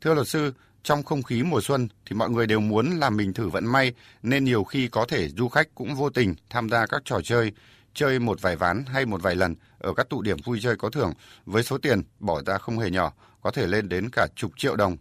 Thưa 0.00 0.14
luật 0.14 0.28
sư, 0.28 0.52
trong 0.86 1.02
không 1.02 1.22
khí 1.22 1.42
mùa 1.42 1.60
xuân 1.60 1.88
thì 2.06 2.16
mọi 2.16 2.30
người 2.30 2.46
đều 2.46 2.60
muốn 2.60 2.90
làm 2.98 3.16
mình 3.16 3.32
thử 3.32 3.48
vận 3.48 3.66
may 3.66 3.92
nên 4.22 4.44
nhiều 4.44 4.64
khi 4.64 4.88
có 4.88 5.06
thể 5.08 5.28
du 5.28 5.48
khách 5.48 5.74
cũng 5.74 5.94
vô 5.94 6.10
tình 6.10 6.34
tham 6.50 6.68
gia 6.68 6.86
các 6.86 7.02
trò 7.04 7.20
chơi 7.24 7.52
chơi 7.94 8.18
một 8.18 8.42
vài 8.42 8.56
ván 8.56 8.84
hay 8.86 9.06
một 9.06 9.22
vài 9.22 9.34
lần 9.34 9.54
ở 9.78 9.94
các 9.94 10.08
tụ 10.08 10.22
điểm 10.22 10.36
vui 10.44 10.58
chơi 10.62 10.76
có 10.76 10.90
thưởng 10.90 11.12
với 11.46 11.62
số 11.62 11.78
tiền 11.78 12.02
bỏ 12.20 12.42
ra 12.46 12.58
không 12.58 12.78
hề 12.78 12.90
nhỏ, 12.90 13.12
có 13.42 13.50
thể 13.50 13.66
lên 13.66 13.88
đến 13.88 14.10
cả 14.10 14.26
chục 14.36 14.52
triệu 14.56 14.76
đồng. 14.76 14.96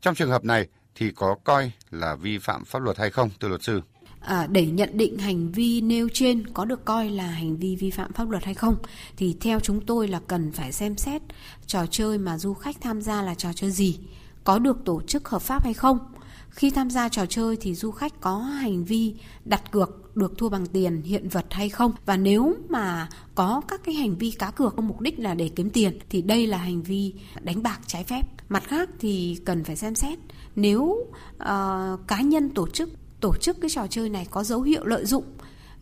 Trong 0.00 0.14
trường 0.14 0.30
hợp 0.30 0.44
này 0.44 0.66
thì 0.94 1.10
có 1.10 1.36
coi 1.44 1.72
là 1.90 2.14
vi 2.14 2.38
phạm 2.38 2.64
pháp 2.64 2.82
luật 2.82 2.98
hay 2.98 3.10
không, 3.10 3.30
thưa 3.40 3.48
luật 3.48 3.62
sư? 3.62 3.80
À, 4.20 4.46
để 4.50 4.66
nhận 4.66 4.90
định 4.92 5.18
hành 5.18 5.52
vi 5.52 5.80
nêu 5.80 6.08
trên 6.12 6.46
có 6.54 6.64
được 6.64 6.84
coi 6.84 7.10
là 7.10 7.26
hành 7.26 7.56
vi 7.56 7.76
vi 7.76 7.90
phạm 7.90 8.12
pháp 8.12 8.30
luật 8.30 8.44
hay 8.44 8.54
không 8.54 8.76
thì 9.16 9.36
theo 9.40 9.60
chúng 9.60 9.86
tôi 9.86 10.08
là 10.08 10.20
cần 10.26 10.52
phải 10.52 10.72
xem 10.72 10.96
xét 10.96 11.22
trò 11.66 11.86
chơi 11.86 12.18
mà 12.18 12.38
du 12.38 12.54
khách 12.54 12.76
tham 12.80 13.02
gia 13.02 13.22
là 13.22 13.34
trò 13.34 13.52
chơi 13.52 13.70
gì, 13.70 13.98
có 14.48 14.58
được 14.58 14.84
tổ 14.84 15.00
chức 15.00 15.28
hợp 15.28 15.42
pháp 15.42 15.64
hay 15.64 15.74
không. 15.74 15.98
Khi 16.50 16.70
tham 16.70 16.90
gia 16.90 17.08
trò 17.08 17.26
chơi 17.26 17.56
thì 17.60 17.74
du 17.74 17.90
khách 17.90 18.20
có 18.20 18.36
hành 18.38 18.84
vi 18.84 19.14
đặt 19.44 19.70
cược 19.72 20.16
được 20.16 20.38
thua 20.38 20.48
bằng 20.48 20.66
tiền 20.66 21.02
hiện 21.02 21.28
vật 21.28 21.46
hay 21.50 21.68
không 21.68 21.92
và 22.06 22.16
nếu 22.16 22.54
mà 22.68 23.08
có 23.34 23.60
các 23.68 23.80
cái 23.84 23.94
hành 23.94 24.18
vi 24.18 24.30
cá 24.30 24.50
cược 24.50 24.76
có 24.76 24.82
mục 24.82 25.00
đích 25.00 25.18
là 25.18 25.34
để 25.34 25.50
kiếm 25.56 25.70
tiền 25.70 25.98
thì 26.08 26.22
đây 26.22 26.46
là 26.46 26.58
hành 26.58 26.82
vi 26.82 27.14
đánh 27.40 27.62
bạc 27.62 27.80
trái 27.86 28.04
phép 28.04 28.22
mặt 28.48 28.62
khác 28.68 28.88
thì 29.00 29.38
cần 29.44 29.64
phải 29.64 29.76
xem 29.76 29.94
xét 29.94 30.18
nếu 30.56 30.82
uh, 30.82 32.06
cá 32.06 32.20
nhân 32.20 32.50
tổ 32.50 32.68
chức 32.68 32.90
tổ 33.20 33.36
chức 33.36 33.60
cái 33.60 33.70
trò 33.70 33.86
chơi 33.90 34.08
này 34.08 34.26
có 34.30 34.44
dấu 34.44 34.62
hiệu 34.62 34.84
lợi 34.84 35.06
dụng 35.06 35.24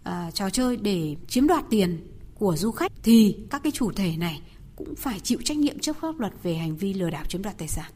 uh, 0.09 0.35
trò 0.35 0.51
chơi 0.51 0.77
để 0.77 1.17
chiếm 1.29 1.47
đoạt 1.47 1.65
tiền 1.71 2.13
của 2.35 2.57
du 2.57 2.71
khách 2.71 2.93
thì 3.03 3.37
các 3.51 3.63
cái 3.63 3.73
chủ 3.73 3.93
thể 3.93 4.17
này 4.17 4.43
cũng 4.77 4.95
phải 4.95 5.21
chịu 5.21 5.39
trách 5.45 5.57
nhiệm 5.57 5.79
trước 5.79 5.97
pháp 6.01 6.21
luật 6.21 6.33
về 6.43 6.55
hành 6.55 6.77
vi 6.77 6.95
lừa 6.95 7.11
đảo 7.11 7.25
chiếm 7.29 7.43
đoạt 7.43 7.59
tài 7.59 7.69
sản. 7.69 7.93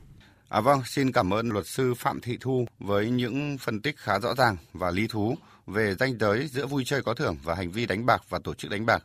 À 0.51 0.61
vâng, 0.61 0.83
xin 0.85 1.13
cảm 1.13 1.35
ơn 1.35 1.49
luật 1.49 1.67
sư 1.67 1.95
Phạm 1.95 2.21
Thị 2.21 2.39
Thu 2.41 2.67
với 2.79 3.11
những 3.11 3.59
phân 3.59 3.81
tích 3.81 3.97
khá 3.99 4.19
rõ 4.19 4.35
ràng 4.35 4.57
và 4.73 4.91
lý 4.91 5.07
thú 5.07 5.37
về 5.67 5.95
ranh 5.95 6.19
giới 6.19 6.47
giữa 6.47 6.67
vui 6.67 6.85
chơi 6.87 7.03
có 7.03 7.15
thưởng 7.15 7.37
và 7.43 7.55
hành 7.55 7.71
vi 7.71 7.87
đánh 7.87 8.07
bạc 8.07 8.23
và 8.29 8.39
tổ 8.45 8.55
chức 8.55 8.71
đánh 8.71 8.87
bạc. 8.87 9.05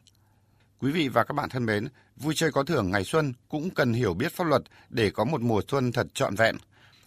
Quý 0.80 0.92
vị 0.92 1.08
và 1.08 1.24
các 1.24 1.34
bạn 1.34 1.50
thân 1.50 1.66
mến, 1.66 1.88
vui 2.16 2.34
chơi 2.36 2.52
có 2.52 2.64
thưởng 2.64 2.92
ngày 2.92 3.04
xuân 3.04 3.34
cũng 3.50 3.70
cần 3.70 3.94
hiểu 3.94 4.14
biết 4.14 4.32
pháp 4.32 4.44
luật 4.44 4.62
để 4.90 5.12
có 5.12 5.24
một 5.24 5.42
mùa 5.42 5.62
xuân 5.68 5.92
thật 5.92 6.08
trọn 6.14 6.36
vẹn. 6.36 6.58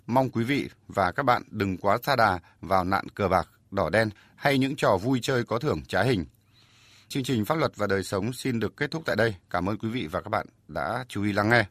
Mong 0.06 0.30
quý 0.30 0.44
vị 0.44 0.68
và 0.88 1.12
các 1.12 1.22
bạn 1.22 1.42
đừng 1.50 1.76
quá 1.76 1.98
xa 2.02 2.16
đà 2.16 2.38
vào 2.60 2.84
nạn 2.84 3.08
cờ 3.08 3.28
bạc, 3.28 3.48
đỏ 3.70 3.90
đen 3.90 4.10
hay 4.36 4.58
những 4.58 4.76
trò 4.76 4.96
vui 4.96 5.18
chơi 5.22 5.44
có 5.44 5.58
thưởng 5.58 5.82
trá 5.88 6.02
hình. 6.02 6.24
Chương 7.08 7.24
trình 7.24 7.44
Pháp 7.44 7.58
luật 7.58 7.76
và 7.76 7.86
đời 7.86 8.02
sống 8.02 8.32
xin 8.32 8.60
được 8.60 8.76
kết 8.76 8.90
thúc 8.90 9.02
tại 9.06 9.16
đây. 9.16 9.34
Cảm 9.50 9.68
ơn 9.68 9.78
quý 9.78 9.88
vị 9.88 10.06
và 10.06 10.20
các 10.20 10.28
bạn 10.28 10.46
đã 10.68 11.04
chú 11.08 11.24
ý 11.24 11.32
lắng 11.32 11.48
nghe. 11.50 11.64